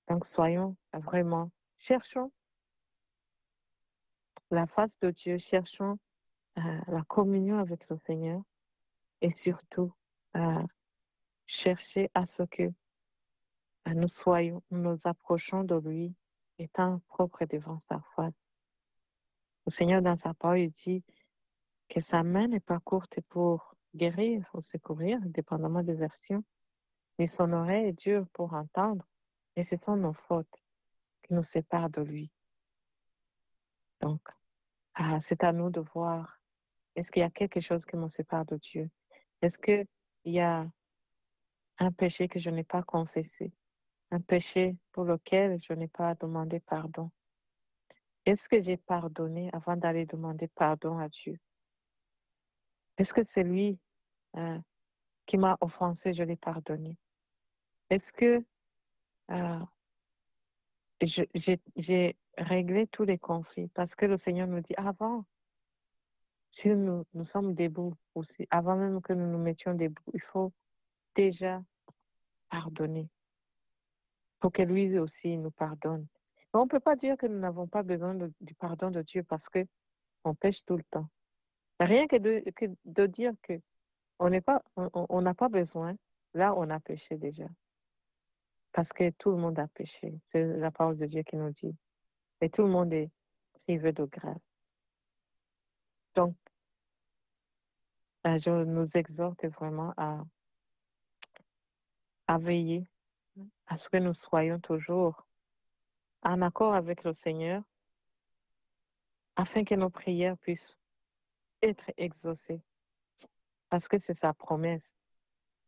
Donc 0.08 0.26
soyons 0.26 0.76
vraiment, 0.92 1.50
cherchons 1.78 2.30
la 4.50 4.66
face 4.66 4.98
de 5.00 5.10
Dieu, 5.10 5.38
cherchons 5.38 5.98
euh, 6.58 6.80
la 6.86 7.02
communion 7.02 7.58
avec 7.58 7.88
le 7.88 7.98
Seigneur 8.06 8.40
et 9.20 9.34
surtout 9.34 9.92
euh, 10.36 10.62
chercher 11.46 12.10
à 12.14 12.24
ce 12.24 12.42
que 12.44 12.72
nous 13.86 14.08
soyons, 14.08 14.62
nous 14.70 14.98
approchons 15.04 15.64
de 15.64 15.76
lui 15.76 16.14
étant 16.58 17.00
propres 17.08 17.44
devant 17.44 17.78
sa 17.80 18.00
face. 18.16 18.32
Le 19.66 19.72
Seigneur 19.72 20.02
dans 20.02 20.16
sa 20.16 20.34
parole 20.34 20.68
dit 20.68 21.04
que 21.88 22.00
sa 22.00 22.22
main 22.22 22.48
n'est 22.48 22.60
pas 22.60 22.80
courte 22.80 23.20
pour 23.28 23.74
guérir 23.94 24.48
ou 24.54 24.60
secourir, 24.60 25.20
dépendamment 25.24 25.82
des 25.82 25.94
versions, 25.94 26.44
mais 27.18 27.26
son 27.26 27.52
oreille 27.52 27.88
est 27.88 27.92
dure 27.92 28.26
pour 28.32 28.54
entendre 28.54 29.06
et 29.56 29.62
ce 29.62 29.76
sont 29.82 29.96
nos 29.96 30.14
fautes 30.14 30.64
qui 31.22 31.34
nous 31.34 31.42
séparent 31.42 31.90
de 31.90 32.02
lui. 32.02 32.30
Donc, 34.00 34.20
ah, 34.94 35.20
c'est 35.20 35.44
à 35.44 35.52
nous 35.52 35.70
de 35.70 35.80
voir, 35.80 36.40
est-ce 36.94 37.10
qu'il 37.10 37.20
y 37.20 37.24
a 37.24 37.30
quelque 37.30 37.60
chose 37.60 37.84
qui 37.84 37.96
me 37.96 38.08
sépare 38.08 38.44
de 38.44 38.56
Dieu? 38.56 38.90
Est-ce 39.40 39.58
qu'il 39.58 39.86
y 40.24 40.40
a 40.40 40.68
un 41.78 41.92
péché 41.92 42.28
que 42.28 42.38
je 42.38 42.50
n'ai 42.50 42.64
pas 42.64 42.82
confessé? 42.82 43.52
Un 44.10 44.20
péché 44.20 44.76
pour 44.92 45.04
lequel 45.04 45.58
je 45.60 45.72
n'ai 45.72 45.88
pas 45.88 46.14
demandé 46.14 46.60
pardon? 46.60 47.10
Est-ce 48.24 48.48
que 48.48 48.60
j'ai 48.60 48.76
pardonné 48.76 49.50
avant 49.52 49.76
d'aller 49.76 50.06
demander 50.06 50.48
pardon 50.48 50.98
à 50.98 51.08
Dieu? 51.08 51.38
Est-ce 52.96 53.12
que 53.12 53.22
c'est 53.24 53.42
lui 53.42 53.78
euh, 54.36 54.58
qui 55.26 55.36
m'a 55.36 55.58
offensé, 55.60 56.12
je 56.12 56.22
l'ai 56.22 56.36
pardonné? 56.36 56.96
Est-ce 57.90 58.12
que 58.12 58.44
euh, 59.30 59.60
j'ai 61.02 62.16
réglé 62.38 62.86
tous 62.86 63.04
les 63.04 63.18
conflits 63.18 63.68
parce 63.68 63.94
que 63.94 64.06
le 64.06 64.16
Seigneur 64.16 64.46
nous 64.46 64.60
dit 64.60 64.74
avant 64.76 65.24
nous, 66.64 67.04
nous 67.12 67.24
sommes 67.24 67.54
debout 67.54 67.94
aussi, 68.14 68.46
avant 68.50 68.76
même 68.76 69.00
que 69.02 69.12
nous 69.12 69.30
nous 69.30 69.38
mettions 69.38 69.74
debout, 69.74 70.04
il 70.12 70.20
faut 70.20 70.52
déjà 71.14 71.62
pardonner 72.48 73.08
pour 74.40 74.52
que 74.52 74.62
lui 74.62 74.98
aussi 74.98 75.38
nous 75.38 75.50
pardonne. 75.50 76.06
on 76.52 76.64
ne 76.64 76.68
peut 76.68 76.80
pas 76.80 76.96
dire 76.96 77.16
que 77.16 77.26
nous 77.26 77.38
n'avons 77.38 77.66
pas 77.66 77.82
besoin 77.82 78.14
du 78.40 78.54
pardon 78.54 78.90
de 78.90 79.02
Dieu 79.02 79.22
parce 79.22 79.48
que 79.48 79.66
on 80.24 80.34
pêche 80.34 80.64
tout 80.64 80.76
le 80.76 80.84
temps. 80.84 81.08
Rien 81.80 82.06
que 82.06 82.16
de, 82.16 82.50
que 82.54 82.66
de 82.84 83.06
dire 83.06 83.32
que 83.42 83.60
on 84.18 84.30
n'a 84.30 84.40
pas, 84.40 84.62
on, 84.76 85.34
pas 85.34 85.48
besoin, 85.48 85.96
là 86.34 86.54
on 86.56 86.68
a 86.70 86.78
péché 86.78 87.16
déjà. 87.16 87.46
Parce 88.72 88.92
que 88.92 89.10
tout 89.10 89.30
le 89.30 89.36
monde 89.36 89.58
a 89.58 89.68
péché. 89.68 90.20
C'est 90.30 90.44
la 90.44 90.70
parole 90.70 90.96
de 90.96 91.06
Dieu 91.06 91.22
qui 91.22 91.36
nous 91.36 91.50
dit. 91.50 91.74
Et 92.40 92.50
tout 92.50 92.62
le 92.62 92.68
monde 92.68 92.92
est 92.92 93.10
privé 93.64 93.92
de 93.92 94.04
grâce. 94.04 94.36
Donc, 96.14 96.36
ben, 98.22 98.36
je 98.36 98.50
nous 98.50 98.96
exhorte 98.96 99.44
vraiment 99.46 99.94
à, 99.96 100.22
à 102.26 102.38
veiller 102.38 102.88
à 103.66 103.76
ce 103.76 103.88
que 103.88 103.96
nous 103.96 104.14
soyons 104.14 104.60
toujours 104.60 105.26
en 106.22 106.40
accord 106.42 106.74
avec 106.74 107.04
le 107.04 107.14
Seigneur 107.14 107.62
afin 109.36 109.64
que 109.64 109.74
nos 109.74 109.90
prières 109.90 110.38
puissent 110.38 110.78
être 111.62 111.90
exaucées. 111.96 112.62
Parce 113.68 113.88
que 113.88 113.98
c'est 113.98 114.14
sa 114.14 114.32
promesse. 114.32 114.94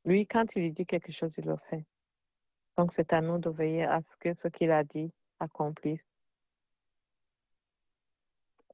Lui, 0.05 0.27
quand 0.27 0.55
il 0.57 0.73
dit 0.73 0.87
quelque 0.87 1.11
chose, 1.11 1.37
il 1.39 1.47
le 1.47 1.57
fait. 1.57 1.85
Donc, 2.77 2.93
c'est 2.93 3.13
à 3.13 3.21
nous 3.21 3.39
de 3.39 3.51
veiller 3.51 3.85
à 3.85 4.01
ce 4.03 4.17
que 4.19 4.35
ce 4.35 4.49
qu'il 4.49 4.71
a 4.71 4.85
dit 4.85 5.13
accomplisse. 5.41 6.07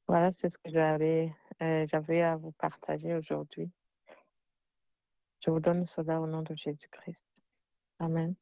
Voilà, 0.07 0.31
c'est 0.33 0.51
ce 0.51 0.59
que 0.59 0.71
j'avais, 0.71 1.33
euh, 1.63 1.87
j'avais 1.89 2.21
à 2.21 2.37
vous 2.37 2.53
partager 2.53 3.15
aujourd'hui. 3.15 3.71
Je 5.41 5.51
vous 5.51 5.61
donne 5.61 5.85
cela 5.85 6.21
au 6.21 6.27
nom 6.27 6.43
de 6.43 6.55
Jésus-Christ. 6.55 7.25
Amen. 8.03 8.37